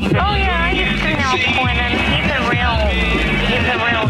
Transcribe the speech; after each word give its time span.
Oh 0.00 0.04
yeah, 0.04 0.62
I 0.62 0.70
used 0.70 1.02
to 1.02 1.08
help 1.08 1.40
Quinn, 1.58 1.74
he's 2.06 2.30
a 2.30 2.38
real, 2.48 2.74
he's 3.50 3.66
a 3.66 3.76
real. 3.82 4.04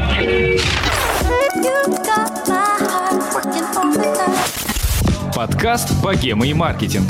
You 1.65 1.79
got 2.05 2.47
my 2.47 2.77
heart 2.85 3.17
working 3.33 3.65
overtime. 3.75 4.37
Подкаст 5.35 5.89
«Богема 6.03 6.47
и 6.47 6.53
маркетинг». 6.53 7.09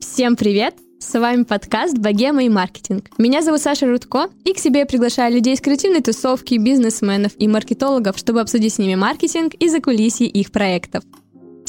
Всем 0.00 0.36
привет! 0.36 0.76
С 1.00 1.18
вами 1.18 1.42
подкаст 1.42 1.98
«Богема 1.98 2.44
и 2.44 2.48
маркетинг». 2.48 3.10
Меня 3.18 3.42
зовут 3.42 3.62
Саша 3.62 3.86
Рудко, 3.90 4.28
и 4.44 4.52
к 4.52 4.58
себе 4.58 4.80
я 4.80 4.86
приглашаю 4.86 5.34
людей 5.34 5.54
из 5.54 5.60
креативной 5.60 6.02
тусовки, 6.02 6.54
бизнесменов 6.54 7.32
и 7.36 7.48
маркетологов, 7.48 8.16
чтобы 8.16 8.40
обсудить 8.42 8.74
с 8.74 8.78
ними 8.78 8.94
маркетинг 8.94 9.54
и 9.54 9.68
закулисье 9.68 10.28
их 10.28 10.52
проектов. 10.52 11.02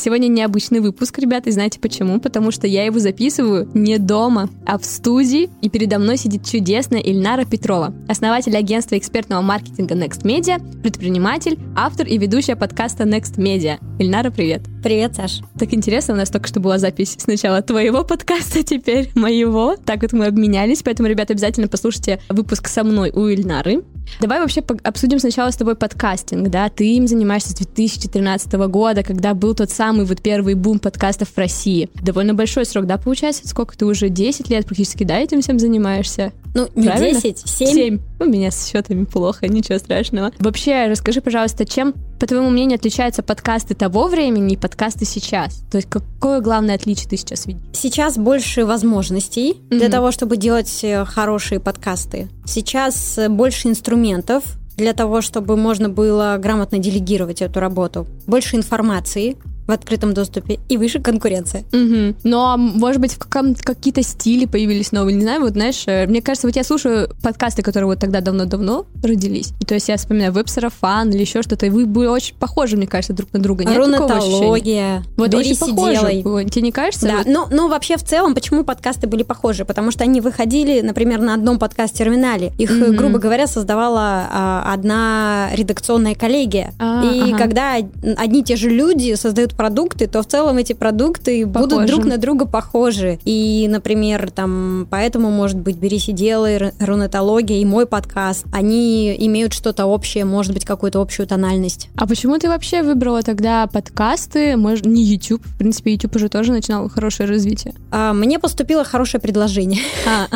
Сегодня 0.03 0.27
необычный 0.27 0.81
выпуск, 0.81 1.17
ребята, 1.19 1.47
и 1.47 1.53
знаете 1.53 1.79
почему? 1.79 2.19
Потому 2.19 2.51
что 2.51 2.67
я 2.67 2.83
его 2.83 2.99
записываю 2.99 3.69
не 3.73 3.97
дома, 3.97 4.49
а 4.65 4.77
в 4.77 4.83
студии, 4.83 5.49
и 5.61 5.69
передо 5.69 5.97
мной 5.97 6.17
сидит 6.17 6.45
чудесная 6.45 6.99
Ильнара 6.99 7.45
Петрова, 7.45 7.93
основатель 8.09 8.57
агентства 8.57 8.97
экспертного 8.97 9.41
маркетинга 9.41 9.95
Next 9.95 10.23
Media, 10.23 10.61
предприниматель, 10.81 11.57
автор 11.73 12.05
и 12.05 12.17
ведущая 12.17 12.57
подкаста 12.57 13.05
Next 13.05 13.37
Media. 13.37 13.77
Ильнара, 13.97 14.29
привет! 14.29 14.63
Привет, 14.83 15.15
Саш. 15.15 15.39
Так 15.57 15.73
интересно, 15.73 16.15
у 16.15 16.17
нас 16.17 16.29
только 16.29 16.49
что 16.49 16.59
была 16.59 16.79
запись 16.79 17.15
сначала 17.17 17.61
твоего 17.61 18.03
подкаста, 18.03 18.61
теперь 18.63 19.09
моего. 19.15 19.77
Так 19.77 20.01
вот 20.01 20.11
мы 20.11 20.25
обменялись, 20.25 20.83
поэтому, 20.83 21.07
ребята, 21.07 21.31
обязательно 21.31 21.69
послушайте 21.69 22.19
выпуск 22.27 22.67
со 22.67 22.83
мной 22.83 23.09
у 23.11 23.29
Ильнары. 23.29 23.85
Давай 24.19 24.39
вообще 24.39 24.63
обсудим 24.83 25.19
сначала 25.19 25.51
с 25.51 25.55
тобой 25.55 25.75
подкастинг, 25.75 26.49
да? 26.49 26.69
Ты 26.69 26.95
им 26.95 27.07
занимаешься 27.07 27.49
с 27.49 27.55
2013 27.55 28.53
года, 28.53 29.03
когда 29.03 29.33
был 29.33 29.53
тот 29.55 29.69
самый 29.69 30.05
вот 30.05 30.21
первый 30.21 30.53
бум 30.53 30.79
подкастов 30.79 31.29
в 31.29 31.37
России. 31.37 31.89
Довольно 32.01 32.33
большой 32.33 32.65
срок, 32.65 32.85
да, 32.85 32.97
получается? 32.97 33.47
Сколько 33.47 33.77
ты 33.77 33.85
уже 33.85 34.09
10 34.09 34.49
лет 34.49 34.65
практически, 34.65 35.03
да, 35.03 35.17
этим 35.17 35.41
всем 35.41 35.59
занимаешься? 35.59 36.31
Ну, 36.53 36.69
не 36.75 36.87
Правильно? 36.87 37.19
10, 37.19 37.43
7. 37.45 37.67
Семь. 37.67 37.99
У 38.19 38.25
меня 38.25 38.51
с 38.51 38.67
счетами 38.67 39.05
плохо, 39.05 39.47
ничего 39.47 39.79
страшного. 39.79 40.31
Вообще, 40.39 40.85
расскажи, 40.87 41.19
пожалуйста, 41.19 41.65
чем, 41.65 41.93
по 42.23 42.27
твоему 42.27 42.49
мнению, 42.51 42.77
отличаются 42.77 43.21
подкасты 43.21 43.73
того 43.75 44.07
времени 44.07 44.53
и 44.53 44.55
подкасты 44.55 45.03
сейчас? 45.03 45.55
То 45.69 45.75
есть 45.75 45.89
какое 45.89 46.39
главное 46.39 46.75
отличие 46.75 47.09
ты 47.09 47.17
сейчас 47.17 47.45
видишь? 47.45 47.63
Сейчас 47.73 48.17
больше 48.17 48.63
возможностей 48.63 49.57
для 49.69 49.87
Мгм. 49.87 49.91
того, 49.91 50.11
чтобы 50.13 50.37
делать 50.37 50.79
э, 50.85 51.03
хорошие 51.03 51.59
подкасты. 51.59 52.29
Сейчас 52.45 53.17
э, 53.17 53.27
больше 53.27 53.67
инструментов 53.67 54.45
для 54.77 54.93
того, 54.93 55.19
чтобы 55.19 55.57
можно 55.57 55.89
было 55.89 56.37
грамотно 56.39 56.77
делегировать 56.77 57.41
эту 57.41 57.59
работу. 57.59 58.07
Больше 58.25 58.55
информации 58.55 59.35
в 59.67 59.71
открытом 59.71 60.13
доступе 60.13 60.59
и 60.69 60.77
выше 60.77 60.99
конкуренция. 60.99 61.63
Мгм. 61.71 62.15
Но, 62.23 62.57
может 62.57 62.99
быть, 63.01 63.13
в 63.13 63.17
каком- 63.19 63.55
какие-то 63.55 64.03
стили 64.03 64.45
появились 64.45 64.91
новые, 64.91 65.15
не 65.15 65.23
знаю, 65.23 65.41
вот, 65.41 65.51
знаешь, 65.53 65.83
э, 65.87 66.05
мне 66.07 66.21
кажется, 66.21 66.47
вот 66.47 66.55
я 66.55 66.63
слушаю 66.63 67.09
подкасты, 67.21 67.61
которые 67.61 67.87
вот 67.87 67.99
тогда 67.99 68.21
давно-давно 68.21 68.85
родились, 69.03 69.53
и 69.59 69.65
то 69.65 69.73
есть 69.73 69.87
я 69.89 69.97
вспоминаю 69.97 70.33
веб-сарафан 70.33 71.09
или 71.11 71.21
еще 71.21 71.41
что-то, 71.41 71.65
и 71.65 71.69
вы 71.69 71.85
были 71.85 72.07
очень 72.07 72.35
похожи, 72.35 72.75
мне 72.77 72.87
кажется, 72.87 73.13
друг 73.13 73.31
на 73.33 73.39
друга. 73.39 73.63
Нет? 73.63 73.77
Рунетология. 73.77 75.03
Вот 75.17 75.29
Берись 75.31 75.61
очень 75.61 75.73
и 75.73 75.75
похоже. 75.75 75.93
делай. 76.21 76.49
Тебе 76.49 76.61
не 76.61 76.71
кажется? 76.71 77.07
Да, 77.07 77.17
Вот- 77.17 77.25
но, 77.27 77.47
но 77.51 77.67
вообще 77.67 77.97
в 77.97 78.03
целом, 78.03 78.35
почему 78.35 78.63
подкасты 78.63 79.07
были 79.07 79.23
похожи? 79.23 79.65
Потому 79.65 79.91
что 79.91 80.03
они 80.03 80.21
выходили, 80.21 80.81
например, 80.81 81.21
на 81.21 81.33
одном 81.33 81.59
подкаст-терминале. 81.59 82.51
Их, 82.57 82.69
Мгм. 82.71 82.95
грубо 82.95 83.19
говоря, 83.19 83.47
создавала 83.47 84.27
а, 84.31 84.73
одна 84.73 85.49
редакционная 85.53 86.15
коллегия. 86.15 86.73
А, 86.79 87.03
и 87.05 87.31
ага. 87.31 87.37
когда 87.37 87.73
одни 87.73 88.41
и 88.41 88.43
те 88.43 88.55
же 88.55 88.69
люди 88.69 89.13
создают 89.15 89.52
продукты, 89.55 90.07
то 90.07 90.21
в 90.21 90.27
целом 90.27 90.57
эти 90.57 90.73
продукты 90.73 91.45
будут 91.45 91.69
Похожи. 91.71 91.87
друг 91.87 92.05
на 92.05 92.17
друга 92.17 92.45
похожи. 92.45 93.19
И, 93.25 93.67
например, 93.69 94.31
там, 94.31 94.87
поэтому, 94.89 95.29
может 95.31 95.57
быть, 95.59 95.77
«Берись 95.77 96.09
и 96.09 96.11
делай», 96.11 96.55
р- 96.55 96.73
рунетология 96.79 97.57
и 97.59 97.65
мой 97.65 97.85
подкаст, 97.85 98.45
они 98.51 99.15
имеют 99.17 99.53
что-то 99.53 99.85
общее, 99.85 100.25
может 100.25 100.53
быть, 100.53 100.65
какую-то 100.65 101.01
общую 101.01 101.27
тональность. 101.27 101.89
А 101.95 102.07
почему 102.07 102.37
ты 102.37 102.47
вообще 102.49 102.83
выбрала 102.83 103.21
тогда 103.21 103.67
подкасты, 103.67 104.57
может, 104.57 104.85
не 104.85 105.03
YouTube? 105.03 105.45
В 105.45 105.57
принципе, 105.57 105.93
YouTube 105.93 106.15
уже 106.15 106.29
тоже 106.29 106.51
начинал 106.51 106.89
хорошее 106.89 107.29
развитие. 107.29 107.73
А, 107.91 108.13
Мне 108.13 108.39
поступило 108.39 108.83
хорошее 108.83 109.21
предложение. 109.21 109.81
А, 110.07 110.27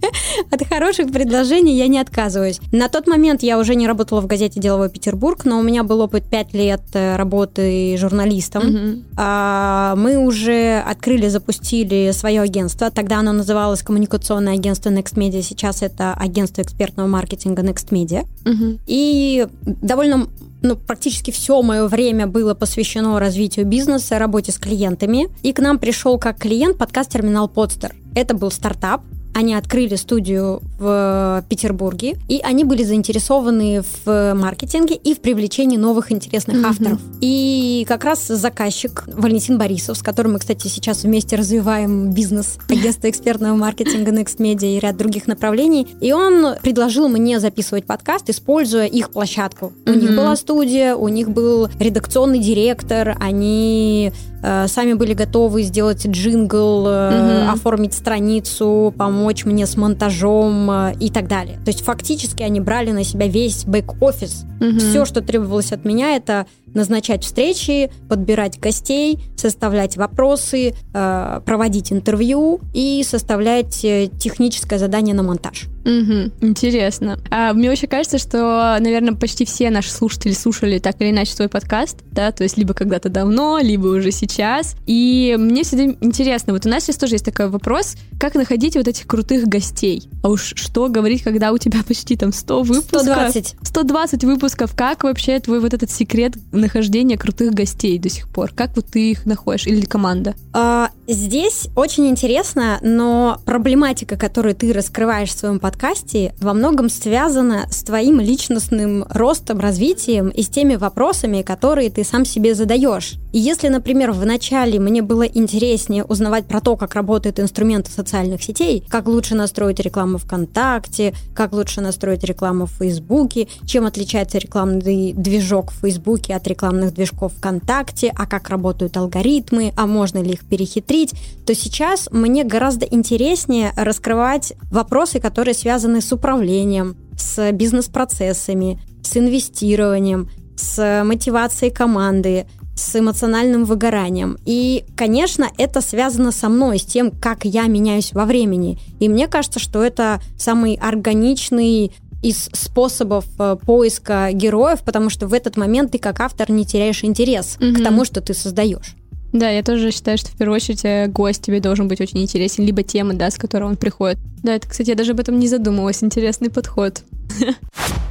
От 0.50 0.66
хороших 0.66 1.12
предложений 1.12 1.76
я 1.76 1.88
не 1.88 1.98
отказываюсь. 1.98 2.60
На 2.72 2.88
тот 2.88 3.06
момент 3.06 3.42
я 3.42 3.58
уже 3.58 3.74
не 3.74 3.86
работала 3.86 4.20
в 4.20 4.26
газете 4.26 4.60
«Деловой 4.60 4.88
Петербург», 4.90 5.44
но 5.44 5.58
у 5.58 5.62
меня 5.62 5.82
был 5.82 6.00
опыт 6.00 6.24
5 6.28 6.54
лет 6.54 6.80
э, 6.94 7.16
работы 7.16 7.96
журналистом. 7.98 8.59
Мгм. 8.64 9.04
А, 9.16 9.94
Мы 9.96 10.18
уже 10.18 10.82
открыли, 10.86 11.28
запустили 11.28 12.10
свое 12.12 12.40
агентство. 12.40 12.90
Тогда 12.90 13.18
оно 13.18 13.32
называлось 13.32 13.82
коммуникационное 13.82 14.54
агентство 14.54 14.90
Next 14.90 15.14
Media. 15.14 15.42
Сейчас 15.42 15.82
это 15.82 16.14
агентство 16.14 16.62
экспертного 16.62 17.06
маркетинга 17.06 17.62
Next 17.62 17.88
Media. 17.90 18.26
Мгм. 18.44 18.78
И 18.86 19.46
довольно, 19.64 20.28
ну, 20.62 20.76
практически 20.76 21.30
все 21.30 21.60
мое 21.62 21.86
время 21.86 22.26
было 22.26 22.54
посвящено 22.54 23.18
развитию 23.18 23.66
бизнеса, 23.66 24.18
работе 24.18 24.52
с 24.52 24.58
клиентами. 24.58 25.28
И 25.42 25.52
к 25.52 25.60
нам 25.60 25.78
пришел 25.78 26.18
как 26.18 26.38
клиент 26.38 26.78
подкаст-терминал 26.78 27.48
Подстер. 27.48 27.94
Это 28.14 28.34
был 28.34 28.50
стартап. 28.50 29.02
Они 29.34 29.54
открыли 29.54 29.96
студию 29.96 30.60
в 30.78 31.44
Петербурге, 31.48 32.16
и 32.28 32.40
они 32.42 32.64
были 32.64 32.82
заинтересованы 32.82 33.82
в 34.04 34.34
маркетинге 34.34 34.94
и 34.96 35.14
в 35.14 35.20
привлечении 35.20 35.76
новых 35.76 36.12
интересных 36.12 36.58
Мгм. 36.58 36.66
авторов. 36.66 36.98
И 37.20 37.84
как 37.88 38.04
раз 38.04 38.26
заказчик 38.26 39.04
Валентин 39.06 39.56
Борисов, 39.58 39.96
с 39.98 40.02
которым 40.02 40.32
мы, 40.32 40.38
кстати, 40.40 40.68
сейчас 40.68 41.04
вместе 41.04 41.36
развиваем 41.36 42.12
бизнес 42.12 42.58
агентства 42.68 43.08
экспертного 43.08 43.56
маркетинга 43.56 44.10
Next 44.10 44.38
Media 44.38 44.76
и 44.76 44.80
ряд 44.80 44.96
других 44.96 45.26
направлений, 45.26 45.86
и 46.00 46.12
он 46.12 46.56
предложил 46.62 47.08
мне 47.08 47.40
записывать 47.40 47.84
подкаст, 47.86 48.28
используя 48.30 48.86
их 48.86 49.10
площадку. 49.10 49.72
У 49.86 49.90
них 49.90 50.10
была 50.16 50.36
студия, 50.36 50.94
у 50.94 51.08
них 51.08 51.30
был 51.30 51.68
редакционный 51.78 52.40
директор, 52.40 53.16
они 53.20 54.12
сами 54.42 54.94
были 54.94 55.14
готовы 55.14 55.62
сделать 55.62 56.06
джингл, 56.06 56.86
э, 56.88 57.42
Мгм. 57.44 57.50
оформить 57.52 57.94
страницу, 57.94 58.94
помочь 58.96 59.44
мне 59.44 59.66
с 59.66 59.76
монтажом 59.76 60.70
э, 60.70 60.94
и 61.00 61.10
так 61.10 61.28
далее. 61.28 61.58
То 61.64 61.70
есть 61.70 61.82
фактически 61.84 62.42
они 62.42 62.60
брали 62.60 62.90
на 62.92 63.04
себя 63.04 63.26
весь 63.26 63.64
бэк-офис. 63.64 64.44
Мгм. 64.60 64.78
Все, 64.78 65.04
что 65.04 65.20
требовалось 65.20 65.72
от 65.72 65.84
меня, 65.84 66.16
это 66.16 66.46
назначать 66.74 67.24
встречи, 67.24 67.90
подбирать 68.08 68.58
гостей, 68.58 69.18
составлять 69.36 69.96
вопросы, 69.96 70.74
э, 70.92 71.40
проводить 71.44 71.92
интервью 71.92 72.60
и 72.74 73.02
составлять 73.04 73.84
э, 73.84 74.08
техническое 74.18 74.78
задание 74.78 75.14
на 75.14 75.22
монтаж. 75.22 75.68
Мгм. 75.84 76.32
Интересно. 76.40 77.18
А, 77.30 77.52
мне 77.52 77.68
вообще 77.68 77.86
кажется, 77.86 78.18
что, 78.18 78.76
наверное, 78.80 79.14
почти 79.14 79.44
все 79.44 79.70
наши 79.70 79.90
слушатели 79.90 80.32
слушали 80.32 80.78
так 80.78 81.00
или 81.00 81.10
иначе 81.10 81.34
твой 81.34 81.48
подкаст, 81.48 81.98
да, 82.12 82.32
то 82.32 82.42
есть 82.42 82.58
либо 82.58 82.74
когда-то 82.74 83.08
давно, 83.08 83.58
либо 83.60 83.86
уже 83.86 84.10
сейчас. 84.10 84.76
И 84.86 85.36
мне 85.38 85.62
всегда 85.62 85.96
интересно, 86.00 86.52
вот 86.52 86.66
у 86.66 86.68
нас 86.68 86.84
сейчас 86.84 86.96
тоже 86.96 87.14
есть 87.14 87.24
такой 87.24 87.48
вопрос, 87.48 87.96
как 88.18 88.34
находить 88.34 88.76
вот 88.76 88.86
этих 88.88 89.06
крутых 89.06 89.46
гостей? 89.46 90.08
А 90.22 90.28
уж 90.28 90.52
что 90.56 90.88
говорить, 90.88 91.22
когда 91.22 91.52
у 91.52 91.58
тебя 91.58 91.82
почти 91.86 92.16
там 92.16 92.32
100 92.32 92.62
выпусков? 92.62 93.02
120. 93.02 93.56
120 93.62 94.24
выпусков. 94.24 94.74
Как 94.76 95.04
вообще 95.04 95.40
твой 95.40 95.60
вот 95.60 95.72
этот 95.72 95.90
секрет 95.90 96.34
нахождения 96.60 97.18
крутых 97.18 97.52
гостей 97.52 97.98
до 97.98 98.08
сих 98.08 98.28
пор? 98.28 98.52
Как 98.54 98.76
вот 98.76 98.86
ты 98.86 99.10
их 99.10 99.26
находишь? 99.26 99.66
Или 99.66 99.84
команда? 99.84 100.34
А, 100.52 100.90
Здесь 101.12 101.66
очень 101.74 102.06
интересно, 102.06 102.78
но 102.82 103.40
проблематика, 103.44 104.16
которую 104.16 104.54
ты 104.54 104.72
раскрываешь 104.72 105.30
в 105.30 105.38
своем 105.38 105.58
подкасте, 105.58 106.36
во 106.40 106.54
многом 106.54 106.88
связана 106.88 107.66
с 107.68 107.82
твоим 107.82 108.20
личностным 108.20 109.04
ростом, 109.08 109.58
развитием 109.58 110.28
и 110.28 110.42
с 110.42 110.48
теми 110.48 110.76
вопросами, 110.76 111.42
которые 111.42 111.90
ты 111.90 112.04
сам 112.04 112.24
себе 112.24 112.54
задаешь. 112.54 113.14
И 113.32 113.38
если, 113.38 113.68
например, 113.68 114.10
в 114.10 114.24
начале 114.26 114.80
мне 114.80 115.02
было 115.02 115.22
интереснее 115.22 116.04
узнавать 116.04 116.46
про 116.46 116.60
то, 116.60 116.76
как 116.76 116.94
работают 116.94 117.38
инструменты 117.38 117.90
социальных 117.90 118.42
сетей, 118.42 118.84
как 118.88 119.06
лучше 119.06 119.34
настроить 119.34 119.80
рекламу 119.80 120.18
ВКонтакте, 120.18 121.14
как 121.34 121.52
лучше 121.52 121.80
настроить 121.80 122.24
рекламу 122.24 122.66
в 122.66 122.72
Фейсбуке, 122.72 123.46
чем 123.64 123.86
отличается 123.86 124.38
рекламный 124.38 125.12
движок 125.12 125.70
в 125.70 125.80
Фейсбуке 125.80 126.34
от 126.34 126.46
рекламных 126.48 126.92
движков 126.94 127.32
ВКонтакте, 127.34 128.12
а 128.16 128.26
как 128.26 128.48
работают 128.48 128.96
алгоритмы, 128.96 129.72
а 129.76 129.86
можно 129.86 130.18
ли 130.18 130.32
их 130.32 130.44
перехитрить, 130.44 131.14
то 131.46 131.54
сейчас 131.54 132.08
мне 132.10 132.44
гораздо 132.44 132.86
интереснее 132.86 133.72
раскрывать 133.76 134.54
вопросы, 134.70 135.20
которые 135.20 135.54
связаны 135.54 136.00
с 136.00 136.12
управлением, 136.12 136.96
с 137.16 137.52
бизнес-процессами, 137.52 138.80
с 139.02 139.16
инвестированием, 139.16 140.28
с 140.56 141.02
мотивацией 141.04 141.72
команды, 141.72 142.46
с 142.80 142.98
эмоциональным 142.98 143.64
выгоранием. 143.64 144.36
И, 144.44 144.84
конечно, 144.96 145.48
это 145.58 145.80
связано 145.80 146.32
со 146.32 146.48
мной, 146.48 146.78
с 146.78 146.84
тем, 146.84 147.10
как 147.10 147.44
я 147.44 147.66
меняюсь 147.66 148.12
во 148.12 148.24
времени. 148.24 148.78
И 148.98 149.08
мне 149.08 149.28
кажется, 149.28 149.58
что 149.58 149.82
это 149.84 150.20
самый 150.38 150.74
органичный 150.74 151.92
из 152.22 152.50
способов 152.52 153.24
э, 153.38 153.56
поиска 153.64 154.30
героев, 154.32 154.80
потому 154.84 155.08
что 155.08 155.26
в 155.26 155.32
этот 155.32 155.56
момент 155.56 155.92
ты 155.92 155.98
как 155.98 156.20
автор 156.20 156.50
не 156.50 156.66
теряешь 156.66 157.02
интерес 157.04 157.56
Мгм. 157.60 157.76
к 157.76 157.82
тому, 157.82 158.04
что 158.04 158.20
ты 158.20 158.34
создаешь. 158.34 158.94
Да, 159.32 159.48
я 159.48 159.62
тоже 159.62 159.90
считаю, 159.92 160.18
что 160.18 160.28
в 160.28 160.36
первую 160.36 160.56
очередь 160.56 160.84
э, 160.84 161.06
гость 161.06 161.42
тебе 161.42 161.60
должен 161.60 161.86
быть 161.88 162.00
очень 162.00 162.20
интересен, 162.20 162.64
либо 162.64 162.82
тема, 162.82 163.14
да, 163.14 163.30
с 163.30 163.36
которой 163.36 163.64
он 163.64 163.76
приходит. 163.76 164.18
Да, 164.42 164.54
это, 164.54 164.68
кстати, 164.68 164.90
я 164.90 164.96
даже 164.96 165.12
об 165.12 165.20
этом 165.20 165.38
не 165.38 165.48
задумывалась. 165.48 166.02
Интересный 166.02 166.50
подход. 166.50 167.02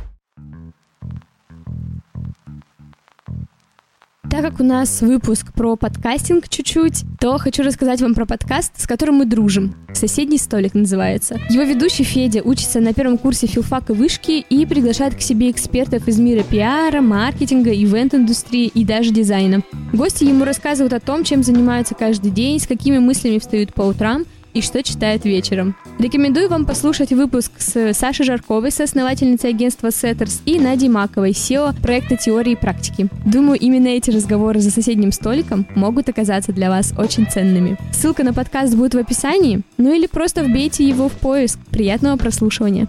Так 4.30 4.44
как 4.44 4.60
у 4.60 4.64
нас 4.64 5.02
выпуск 5.02 5.52
про 5.54 5.76
подкастинг 5.76 6.50
чуть-чуть, 6.50 7.04
то 7.20 7.40
хочу 7.40 7.64
рассказать 7.64 8.00
вам 8.00 8.14
про 8.14 8.28
подкаст, 8.28 8.74
с 8.80 8.86
которым 8.86 9.16
мы 9.16 9.26
дружим. 9.26 9.74
«Соседний 9.94 10.38
столик» 10.38 10.76
называется. 10.76 11.40
Его 11.50 11.64
ведущий 11.64 12.04
Федя 12.04 12.44
учится 12.44 12.80
на 12.80 12.94
первом 12.94 13.18
курсе 13.18 13.48
филфака 13.48 13.96
вышки 13.96 14.46
и 14.48 14.68
приглашает 14.68 15.16
к 15.16 15.22
себе 15.22 15.50
экспертов 15.50 16.08
из 16.08 16.20
мира 16.20 16.44
пиара, 16.44 17.02
маркетинга, 17.02 17.72
ивент-индустрии 17.74 18.68
и 18.68 18.86
даже 18.86 19.10
дизайна. 19.10 19.64
Гости 19.94 20.26
ему 20.26 20.46
рассказывают 20.46 20.94
о 20.94 21.00
том, 21.00 21.24
чем 21.24 21.42
занимаются 21.42 21.96
каждый 21.96 22.30
день, 22.30 22.60
с 22.60 22.68
какими 22.68 23.00
мыслями 23.00 23.40
встают 23.40 23.74
по 23.74 23.82
утрам– 23.82 24.26
и 24.60 24.62
что 24.62 24.84
читает 24.84 25.26
вечером. 25.26 25.76
Рекомендую 25.98 26.50
вам 26.50 26.66
послушать 26.66 27.12
выпуск 27.12 27.52
с 27.58 27.94
Сашей 27.94 28.26
Жарковой, 28.26 28.72
соосновательницей 28.72 29.50
агентства 29.50 29.88
Setters, 29.88 30.42
и 30.46 30.60
Надей 30.60 30.90
Маковой, 30.90 31.32
SEO 31.32 31.74
проекта 31.82 32.18
теории 32.18 32.52
и 32.52 32.56
практики. 32.58 33.08
Думаю, 33.26 33.58
именно 33.58 33.88
эти 33.88 34.12
разговоры 34.12 34.60
за 34.60 34.70
соседним 34.70 35.12
столиком 35.12 35.66
могут 35.76 36.10
оказаться 36.10 36.52
для 36.52 36.70
вас 36.70 36.94
очень 36.98 37.26
ценными. 37.26 37.78
Ссылка 37.94 38.24
на 38.24 38.34
подкаст 38.34 38.76
будет 38.76 38.96
в 38.96 38.98
описании, 38.98 39.62
ну 39.78 39.94
или 39.94 40.08
просто 40.08 40.44
вбейте 40.44 40.88
его 40.88 41.08
в 41.08 41.14
поиск. 41.14 41.58
Приятного 41.72 42.18
прослушивания. 42.18 42.88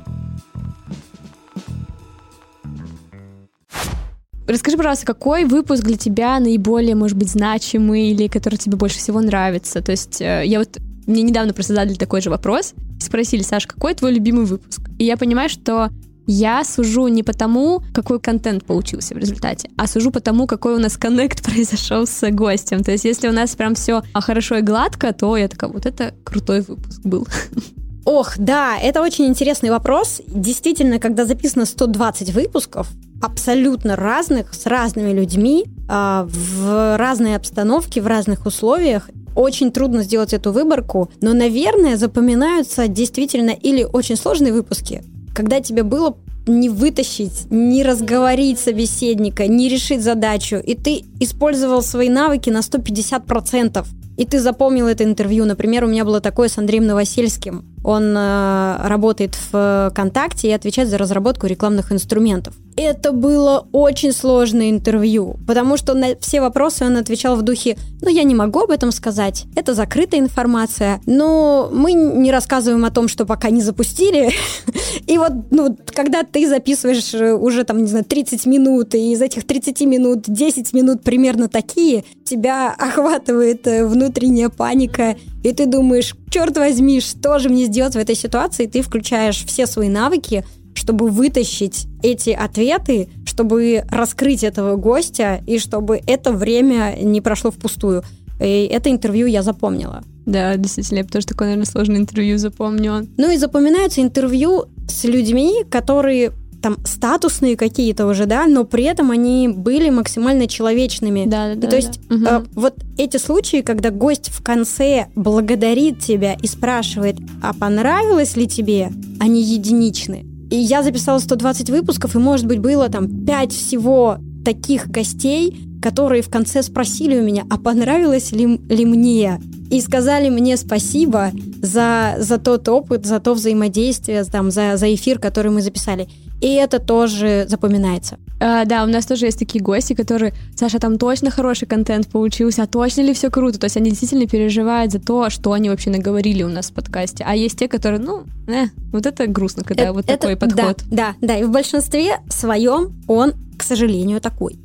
Расскажи, 4.48 4.76
пожалуйста, 4.76 5.06
какой 5.06 5.44
выпуск 5.44 5.84
для 5.84 5.96
тебя 5.96 6.40
наиболее, 6.40 6.96
может 6.96 7.16
быть, 7.16 7.30
значимый 7.30 8.10
или 8.10 8.26
который 8.26 8.56
тебе 8.56 8.76
больше 8.76 8.98
всего 8.98 9.20
нравится? 9.20 9.80
То 9.80 9.92
есть 9.92 10.20
э, 10.20 10.42
я 10.44 10.58
вот 10.58 10.80
мне 11.10 11.22
недавно 11.22 11.52
просто 11.52 11.74
задали 11.74 11.94
такой 11.94 12.20
же 12.20 12.30
вопрос. 12.30 12.74
Спросили, 13.00 13.42
Саш, 13.42 13.66
какой 13.66 13.94
твой 13.94 14.12
любимый 14.12 14.44
выпуск? 14.46 14.80
И 14.98 15.04
я 15.04 15.16
понимаю, 15.16 15.48
что 15.48 15.90
я 16.26 16.62
сужу 16.64 17.08
не 17.08 17.22
потому, 17.22 17.82
какой 17.92 18.20
контент 18.20 18.64
получился 18.64 19.14
в 19.14 19.18
результате, 19.18 19.68
а 19.76 19.86
сужу 19.86 20.12
по 20.12 20.20
тому, 20.20 20.46
какой 20.46 20.74
у 20.74 20.78
нас 20.78 20.96
коннект 20.96 21.42
произошел 21.44 22.06
с 22.06 22.30
гостем. 22.30 22.84
То 22.84 22.92
есть, 22.92 23.04
если 23.04 23.28
у 23.28 23.32
нас 23.32 23.56
прям 23.56 23.74
все 23.74 24.02
хорошо 24.14 24.58
и 24.58 24.62
гладко, 24.62 25.12
то 25.12 25.36
я 25.36 25.48
такая, 25.48 25.70
вот 25.70 25.86
это 25.86 26.14
крутой 26.24 26.60
выпуск 26.60 27.00
был. 27.02 27.26
Ох, 28.04 28.38
да, 28.38 28.78
это 28.78 29.02
очень 29.02 29.26
интересный 29.26 29.70
вопрос. 29.70 30.22
Действительно, 30.26 30.98
когда 30.98 31.26
записано 31.26 31.66
120 31.66 32.32
выпусков, 32.32 32.88
абсолютно 33.20 33.96
разных, 33.96 34.54
с 34.54 34.66
разными 34.66 35.12
людьми, 35.12 35.66
а, 35.88 36.26
в 36.28 36.96
разной 36.96 37.36
обстановке, 37.36 38.00
в 38.00 38.06
разных 38.06 38.46
условиях, 38.46 39.10
очень 39.34 39.72
трудно 39.72 40.02
сделать 40.02 40.32
эту 40.32 40.52
выборку, 40.52 41.10
но, 41.20 41.32
наверное, 41.32 41.96
запоминаются 41.96 42.88
действительно 42.88 43.50
или 43.50 43.84
очень 43.84 44.16
сложные 44.16 44.52
выпуски, 44.52 45.02
когда 45.34 45.60
тебе 45.60 45.82
было 45.82 46.16
не 46.46 46.68
вытащить, 46.68 47.50
не 47.50 47.82
разговорить 47.82 48.58
собеседника, 48.58 49.46
не 49.46 49.68
решить 49.68 50.02
задачу, 50.02 50.56
и 50.56 50.74
ты 50.74 51.04
использовал 51.20 51.82
свои 51.82 52.08
навыки 52.08 52.50
на 52.50 52.60
150%. 52.60 53.86
И 54.16 54.26
ты 54.26 54.38
запомнил 54.38 54.86
это 54.86 55.04
интервью. 55.04 55.46
Например, 55.46 55.84
у 55.84 55.88
меня 55.88 56.04
было 56.04 56.20
такое 56.20 56.48
с 56.48 56.58
Андреем 56.58 56.86
Новосельским. 56.86 57.64
Он 57.84 58.14
э, 58.16 58.76
работает 58.86 59.36
в 59.52 59.90
ВКонтакте 59.90 60.48
и 60.48 60.52
отвечает 60.52 60.88
за 60.88 60.98
разработку 60.98 61.46
рекламных 61.46 61.92
инструментов. 61.92 62.54
Это 62.76 63.12
было 63.12 63.66
очень 63.72 64.12
сложное 64.12 64.70
интервью, 64.70 65.36
потому 65.46 65.76
что 65.76 65.94
на 65.94 66.16
все 66.20 66.40
вопросы 66.40 66.84
он 66.84 66.96
отвечал 66.96 67.36
в 67.36 67.42
духе 67.42 67.76
«Ну, 68.00 68.08
я 68.08 68.22
не 68.22 68.34
могу 68.34 68.60
об 68.60 68.70
этом 68.70 68.92
сказать, 68.92 69.44
это 69.54 69.74
закрытая 69.74 70.20
информация, 70.20 71.00
но 71.04 71.68
мы 71.72 71.92
не 71.92 72.30
рассказываем 72.30 72.84
о 72.84 72.90
том, 72.90 73.08
что 73.08 73.26
пока 73.26 73.50
не 73.50 73.60
запустили». 73.60 74.30
И 75.06 75.18
вот, 75.18 75.32
ну, 75.50 75.76
когда 75.94 76.22
ты 76.22 76.48
записываешь 76.48 77.14
э, 77.14 77.34
уже, 77.34 77.64
там, 77.64 77.82
не 77.82 77.88
знаю, 77.88 78.04
30 78.04 78.46
минут, 78.46 78.94
и 78.94 79.12
из 79.12 79.22
этих 79.22 79.46
30 79.46 79.80
минут 79.82 80.24
10 80.26 80.72
минут 80.72 81.02
примерно 81.02 81.48
такие, 81.48 82.04
тебя 82.24 82.74
охватывает 82.78 83.66
э, 83.66 83.86
внутренняя 83.86 84.48
паника, 84.48 85.16
и 85.42 85.52
ты 85.52 85.66
думаешь, 85.66 86.14
черт 86.30 86.56
возьми, 86.56 87.00
что 87.00 87.38
же 87.38 87.48
мне 87.48 87.66
сделать 87.66 87.94
в 87.94 87.98
этой 87.98 88.14
ситуации? 88.14 88.66
Ты 88.66 88.82
включаешь 88.82 89.44
все 89.44 89.66
свои 89.66 89.88
навыки, 89.88 90.44
чтобы 90.74 91.08
вытащить 91.08 91.86
эти 92.02 92.30
ответы, 92.30 93.08
чтобы 93.24 93.84
раскрыть 93.90 94.44
этого 94.44 94.76
гостя, 94.76 95.42
и 95.46 95.58
чтобы 95.58 96.00
это 96.06 96.32
время 96.32 96.96
не 97.00 97.20
прошло 97.20 97.50
впустую. 97.50 98.02
И 98.40 98.68
это 98.70 98.90
интервью 98.90 99.26
я 99.26 99.42
запомнила. 99.42 100.02
Да, 100.26 100.56
действительно, 100.56 100.98
я 100.98 101.04
тоже 101.04 101.26
такое, 101.26 101.48
наверное, 101.48 101.70
сложное 101.70 101.96
интервью 101.96 102.38
запомню. 102.38 103.08
Ну 103.16 103.30
и 103.30 103.36
запоминаются 103.36 104.00
интервью 104.00 104.66
с 104.88 105.04
людьми, 105.04 105.64
которые 105.70 106.32
там 106.62 106.76
статусные 106.84 107.56
какие-то 107.56 108.06
уже, 108.06 108.26
да, 108.26 108.46
но 108.46 108.64
при 108.64 108.84
этом 108.84 109.10
они 109.10 109.48
были 109.48 109.90
максимально 109.90 110.46
человечными. 110.46 111.24
Да, 111.26 111.54
да. 111.54 111.66
И, 111.66 111.70
то 111.70 111.76
есть 111.76 112.00
да. 112.08 112.40
э, 112.40 112.44
вот 112.54 112.74
эти 112.98 113.16
случаи, 113.16 113.62
когда 113.62 113.90
гость 113.90 114.30
в 114.30 114.42
конце 114.42 115.06
благодарит 115.14 116.00
тебя 116.00 116.34
и 116.34 116.46
спрашивает, 116.46 117.16
а 117.42 117.54
понравилось 117.54 118.36
ли 118.36 118.46
тебе, 118.46 118.90
они 119.18 119.42
единичны. 119.42 120.26
И 120.50 120.56
я 120.56 120.82
записала 120.82 121.18
120 121.18 121.70
выпусков, 121.70 122.14
и, 122.14 122.18
может 122.18 122.46
быть, 122.46 122.58
было 122.58 122.88
там 122.88 123.24
5 123.24 123.52
всего 123.52 124.18
таких 124.44 124.88
гостей, 124.88 125.56
которые 125.80 126.22
в 126.22 126.28
конце 126.28 126.62
спросили 126.62 127.18
у 127.18 127.22
меня, 127.22 127.46
а 127.48 127.58
понравилось 127.58 128.32
ли, 128.32 128.60
ли 128.68 128.84
мне? 128.84 129.40
И 129.70 129.80
сказали 129.80 130.28
мне 130.28 130.56
спасибо 130.56 131.30
за, 131.62 132.16
за 132.18 132.38
тот 132.38 132.68
опыт, 132.68 133.06
за 133.06 133.20
то 133.20 133.34
взаимодействие, 133.34 134.24
там, 134.24 134.50
за, 134.50 134.76
за 134.76 134.92
эфир, 134.92 135.18
который 135.18 135.50
мы 135.50 135.62
записали. 135.62 136.08
И 136.40 136.54
это 136.54 136.78
тоже 136.78 137.44
запоминается. 137.48 138.18
А, 138.40 138.64
да, 138.64 138.84
у 138.84 138.86
нас 138.86 139.04
тоже 139.04 139.26
есть 139.26 139.38
такие 139.38 139.62
гости, 139.62 139.92
которые, 139.92 140.32
Саша, 140.56 140.78
там 140.78 140.96
точно 140.96 141.30
хороший 141.30 141.66
контент 141.66 142.08
получился, 142.08 142.62
а 142.62 142.66
точно 142.66 143.02
ли 143.02 143.12
все 143.12 143.30
круто? 143.30 143.58
То 143.58 143.66
есть 143.66 143.76
они 143.76 143.90
действительно 143.90 144.26
переживают 144.26 144.92
за 144.92 144.98
то, 144.98 145.28
что 145.28 145.52
они 145.52 145.68
вообще 145.68 145.90
наговорили 145.90 146.42
у 146.42 146.48
нас 146.48 146.70
в 146.70 146.72
подкасте. 146.72 147.24
А 147.26 147.34
есть 147.36 147.58
те, 147.58 147.68
которые, 147.68 148.00
ну, 148.00 148.24
э, 148.46 148.66
вот 148.92 149.04
это 149.04 149.26
грустно, 149.26 149.62
когда 149.62 149.84
это, 149.84 149.92
вот 149.92 150.06
такой 150.06 150.32
это, 150.32 150.46
подход. 150.46 150.82
Да, 150.90 151.14
да, 151.20 151.26
да. 151.26 151.36
И 151.36 151.44
в 151.44 151.50
большинстве 151.50 152.16
своем 152.30 152.94
он, 153.06 153.34
к 153.58 153.62
сожалению, 153.62 154.20
такой. 154.22 154.58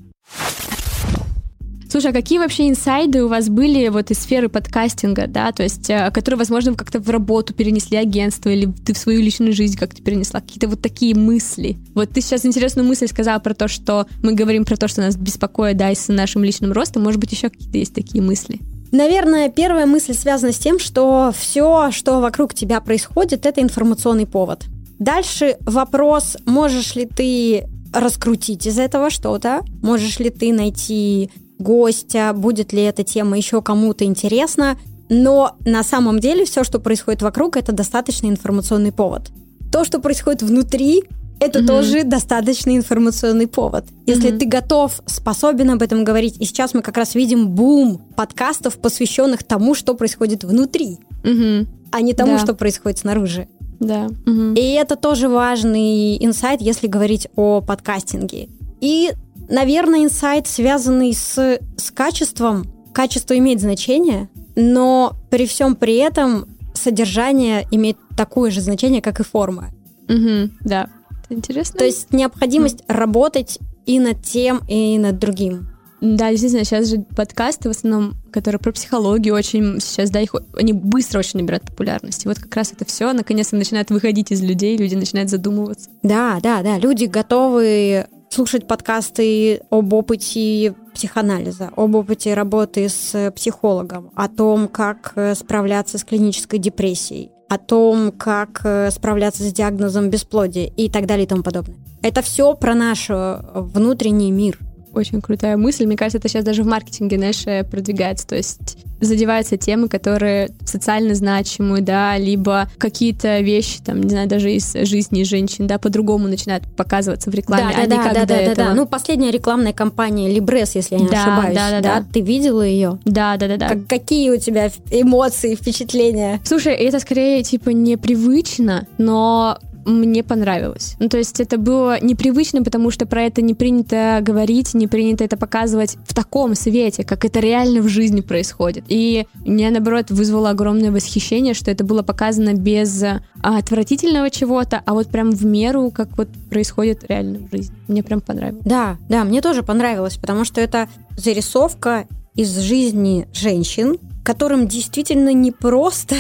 Слушай, 1.95 2.12
а 2.12 2.13
какие 2.13 2.39
вообще 2.39 2.68
инсайды 2.68 3.24
у 3.24 3.30
вас 3.30 3.47
были 3.47 3.88
вот 3.88 4.12
из 4.12 4.19
сферы 4.19 4.50
подкастинга, 4.50 5.27
да, 5.27 5.53
то 5.53 5.63
есть, 5.63 5.89
э, 5.89 6.12
которые, 6.12 6.38
возможно, 6.38 6.71
вы 6.71 6.77
как-то 6.77 7.00
в 7.00 7.09
работу 7.09 7.54
перенесли 7.54 7.95
агентство 7.95 8.49
или 8.49 8.69
ты 8.85 8.94
в 8.94 8.97
свою 8.97 9.21
личную 9.21 9.54
жизнь 9.54 9.78
как-то 9.78 10.02
перенесла, 10.02 10.42
какие-то 10.42 10.68
вот 10.68 10.81
такие 10.81 11.16
мысли? 11.16 11.78
Вот 11.94 12.09
ты 12.09 12.19
сейчас 12.19 12.45
интересную 12.45 12.85
мысль 12.85 13.07
сказала 13.07 13.40
про 13.40 13.54
то, 13.54 13.69
что 13.69 14.07
мы 14.21 14.33
говорим 14.33 14.66
про 14.66 14.75
то, 14.75 14.90
что 14.90 14.99
нас 14.99 15.16
беспокоит, 15.16 15.78
да, 15.78 15.90
и 15.90 15.95
с 15.95 16.09
нашим 16.09 16.44
личным 16.44 16.73
ростом, 16.73 17.02
может 17.02 17.21
быть, 17.21 17.31
еще 17.31 17.49
какие-то 17.49 17.78
есть 17.78 17.95
такие 17.95 18.21
мысли? 18.21 18.59
Наверное, 18.92 19.47
первая 19.47 19.85
мысль 19.85 20.16
связана 20.16 20.52
с 20.52 20.57
тем, 20.57 20.80
что 20.80 21.33
все, 21.33 21.92
что 21.92 22.19
вокруг 22.19 22.54
тебя 22.54 22.81
происходит, 22.81 23.45
это 23.45 23.61
информационный 23.61 24.28
повод. 24.28 24.66
Дальше 24.99 25.56
вопрос, 25.61 26.35
можешь 26.45 26.94
ли 26.95 27.06
ты 27.06 27.64
раскрутить 27.94 28.68
из 28.68 28.80
этого 28.80 29.09
что-то, 29.09 29.61
можешь 29.81 30.19
ли 30.19 30.30
ты 30.30 30.52
найти 30.52 31.31
гостя, 31.59 32.33
будет 32.35 32.74
ли 32.74 32.81
эта 32.83 33.04
тема 33.04 33.38
еще 33.38 33.62
кому-то 33.62 34.06
интересна. 34.06 34.78
Но 35.09 35.56
на 35.66 35.83
самом 35.83 36.19
деле 36.19 36.45
все, 36.45 36.64
что 36.64 36.80
происходит 36.80 37.21
вокруг, 37.21 37.57
это 37.57 37.71
достаточный 37.71 38.30
информационный 38.30 38.92
повод. 38.92 39.31
То, 39.71 39.83
что 39.83 40.00
происходит 40.00 40.42
внутри, 40.42 41.04
это 41.40 41.59
mm-hmm. 41.59 41.68
тоже 41.68 42.04
достаточный 42.04 42.78
информационный 42.78 43.47
повод. 43.47 43.85
Если 44.06 44.31
mm-hmm. 44.31 44.38
ты 44.38 44.45
готов, 44.45 45.02
способен 45.06 45.71
об 45.71 45.81
этом 45.81 46.04
говорить, 46.04 46.38
и 46.40 46.45
сейчас 46.45 46.74
мы 46.74 46.81
как 46.81 46.97
раз 46.97 47.14
видим 47.14 47.50
бум 47.50 48.02
подкастов, 48.16 48.78
посвященных 48.78 49.44
тому, 49.44 49.76
что 49.76 49.95
происходит 49.95 50.44
внутри, 50.44 51.00
mm-hmm. 51.24 51.68
а 51.92 52.02
не 52.02 52.14
тому, 52.14 52.33
да. 52.33 52.40
что 52.40 52.54
происходит 52.56 53.00
снаружи. 53.00 53.47
Да. 53.80 54.07
Mm-hmm. 54.26 54.56
И 54.56 54.74
это 54.74 54.95
тоже 54.95 55.28
важный 55.28 56.24
инсайт, 56.24 56.62
если 56.62 56.88
говорить 56.88 57.28
о 57.35 57.62
подкастинге. 57.62 58.47
И 58.80 59.12
Наверное, 59.49 60.04
инсайт, 60.04 60.47
связанный 60.47 61.14
с, 61.14 61.59
с 61.78 61.92
качеством. 61.92 62.66
Качество 62.94 63.37
имеет 63.37 63.59
значение, 63.59 64.30
но 64.56 65.18
при 65.30 65.45
всем 65.47 65.75
при 65.75 65.97
этом 65.97 66.47
содержание 66.73 67.68
имеет 67.71 67.97
такое 68.16 68.52
же 68.52 68.61
значение, 68.61 69.02
как 69.02 69.19
и 69.19 69.23
форма. 69.23 69.71
Угу, 70.07 70.52
да. 70.61 70.90
Это 71.25 71.33
интересно. 71.33 71.80
То 71.80 71.85
есть 71.85 72.14
необходимость 72.14 72.81
mm. 72.81 72.94
работать 72.94 73.59
и 73.85 73.99
над 73.99 74.23
тем, 74.23 74.61
и 74.68 74.97
над 74.97 75.19
другим. 75.19 75.69
Да, 76.02 76.30
действительно, 76.30 76.64
сейчас 76.66 76.87
же 76.90 76.99
подкасты 77.16 77.69
в 77.69 77.71
основном, 77.71 78.16
которые 78.31 78.59
про 78.59 78.71
психологию 78.71 79.33
очень 79.33 79.80
сейчас, 79.80 80.11
да, 80.11 80.19
их 80.19 80.35
они 80.57 80.73
быстро 80.73 81.19
очень 81.19 81.40
набирают 81.40 81.64
популярность. 81.64 82.25
И 82.25 82.28
вот 82.28 82.37
как 82.37 82.56
раз 82.56 82.73
это 82.73 82.85
все 82.85 83.11
наконец-то 83.14 83.56
начинает 83.56 83.90
выходить 83.90 84.31
из 84.31 84.44
людей, 84.44 84.78
люди 84.78 84.94
начинают 84.94 85.30
задумываться. 85.30 85.90
Да, 86.04 86.40
да, 86.44 86.61
да, 86.61 86.78
люди 86.78 87.06
готовы 87.06 88.06
слушать 88.35 88.68
подкасты 88.68 89.61
об 89.69 89.94
опыте 89.94 90.75
психоанализа, 90.94 91.71
об 91.77 91.95
опыте 91.95 92.33
работы 92.33 92.89
с 92.89 93.31
психологом, 93.33 94.11
о 94.13 94.27
том, 94.27 94.68
как 94.68 95.13
э, 95.15 95.35
справляться 95.35 95.97
с 95.97 96.04
клинической 96.04 96.59
депрессией, 96.59 97.31
о 97.47 97.57
том, 97.57 98.11
как 98.11 98.59
э, 98.65 98.92
справляться 98.92 99.44
с 99.44 99.54
диагнозом 99.54 100.09
бесплодия 100.09 100.65
и 100.75 100.89
так 100.89 101.06
далее 101.06 101.23
и 101.23 101.30
тому 101.30 101.44
подобное. 101.44 101.77
Это 102.01 102.21
все 102.21 102.54
про 102.56 102.75
наш 102.75 103.09
э, 103.09 103.42
внутренний 103.54 104.31
мир. 104.31 104.59
Очень 104.95 105.21
крутая 105.21 105.57
мысль. 105.57 105.85
Мне 105.85 105.97
кажется, 105.97 106.18
это 106.19 106.30
сейчас 106.30 106.44
даже 106.45 106.64
в 106.64 106.68
маркетинге, 106.68 107.18
знаешь, 107.18 107.44
продвигается. 107.69 108.25
То 108.25 108.35
есть 108.35 108.78
задеваются 109.02 109.57
темы, 109.57 109.90
которые 109.90 110.49
социально 110.66 111.14
значимые, 111.16 111.83
да, 111.83 112.18
либо 112.18 112.69
какие-то 112.78 113.42
вещи, 113.42 113.80
там, 113.83 114.02
не 114.02 114.09
знаю, 114.09 114.28
даже 114.30 114.52
из 114.54 114.73
жизни 114.73 115.23
женщин, 115.23 115.68
да, 115.68 115.78
по-другому 115.78 116.28
начинают 116.30 116.64
показываться 116.75 117.30
в 117.30 117.33
рекламе, 117.35 117.73
да, 117.75 117.83
а 117.83 117.87
да, 117.87 117.95
не 117.97 118.04
как 118.04 118.14
да, 118.14 118.21
до 118.21 118.25
да, 118.28 118.35
да, 118.35 118.42
этого. 118.42 118.68
да. 118.69 118.73
Ну, 118.73 118.87
последняя 118.87 119.31
рекламная 119.31 119.73
кампания 119.73 120.31
Либрес, 120.33 120.75
если 120.75 120.95
я 120.95 121.02
не 121.02 121.09
Да, 121.09 121.21
ошибаюсь. 121.23 121.56
да, 121.56 121.69
да, 121.71 121.81
да. 121.81 122.06
Ты 122.11 122.21
видела 122.21 122.61
ее? 122.61 122.97
да, 123.04 123.35
да, 123.37 123.47
да, 123.49 123.57
да. 123.57 123.68
Как- 123.69 123.87
какие 123.87 124.30
у 124.30 124.37
тебя 124.37 124.69
эмоции, 124.90 125.56
впечатления? 125.56 126.40
Слушай, 126.45 126.73
это 126.75 126.99
скорее 127.02 127.44
типа 127.44 127.71
непривычно, 127.71 128.87
но 128.97 129.59
мне 129.85 130.23
понравилось. 130.23 130.95
Ну, 130.99 131.09
то 131.09 131.18
есть 131.18 131.39
это 131.39 131.57
было 131.57 132.01
непривычно, 132.01 132.63
потому 132.63 132.92
что 132.92 133.06
про 133.06 133.23
это 133.23 133.42
не 133.42 133.54
принято 133.54 134.19
говорить, 134.21 134.73
не 134.73 134.87
принято 134.87 135.23
это 135.23 135.37
показывать 135.37 135.97
в 136.06 136.13
таком 136.13 136.56
свете, 136.56 137.04
как 137.04 137.25
это 137.25 137.39
реально 137.39 137.81
в 137.81 137.87
жизни 137.87 138.21
происходит. 138.21 138.85
И 138.87 139.27
меня, 139.45 139.71
наоборот, 139.71 140.09
вызвало 140.09 140.49
огромное 140.49 140.92
восхищение, 140.92 141.54
что 141.54 141.71
это 141.71 141.83
было 141.83 142.01
показано 142.01 142.54
без 142.54 143.01
а, 143.04 143.21
отвратительного 143.42 144.30
чего-то, 144.30 144.81
а 144.85 144.94
вот 144.94 145.07
прям 145.07 145.31
в 145.31 145.45
меру, 145.45 145.92
как 145.92 146.18
вот 146.18 146.30
происходит 146.49 147.04
реально 147.07 147.39
в 147.47 147.51
жизни. 147.51 147.75
Мне 147.87 148.04
прям 148.04 148.21
понравилось. 148.21 148.63
Да, 148.65 148.97
да, 149.09 149.23
мне 149.23 149.42
тоже 149.42 149.63
понравилось, 149.63 150.18
потому 150.18 150.45
что 150.45 150.61
это 150.61 150.89
зарисовка 151.18 152.07
из 152.35 152.57
жизни 152.57 153.27
женщин, 153.33 153.97
которым 154.23 154.68
действительно 154.68 155.31
не 155.33 155.51
просто 155.51 156.15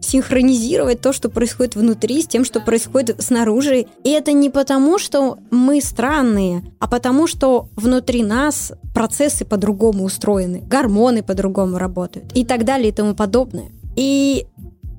синхронизировать 0.00 1.00
то, 1.00 1.12
что 1.12 1.28
происходит 1.28 1.74
внутри, 1.74 2.22
с 2.22 2.26
тем, 2.26 2.44
что 2.44 2.60
происходит 2.60 3.22
снаружи. 3.22 3.86
И 4.04 4.10
это 4.10 4.32
не 4.32 4.50
потому, 4.50 4.98
что 4.98 5.38
мы 5.50 5.80
странные, 5.80 6.64
а 6.78 6.88
потому, 6.88 7.26
что 7.26 7.68
внутри 7.76 8.22
нас 8.22 8.72
процессы 8.94 9.44
по-другому 9.44 10.04
устроены, 10.04 10.60
гормоны 10.60 11.22
по-другому 11.22 11.78
работают 11.78 12.32
и 12.34 12.44
так 12.44 12.64
далее 12.64 12.90
и 12.90 12.92
тому 12.92 13.14
подобное. 13.14 13.70
И 13.96 14.46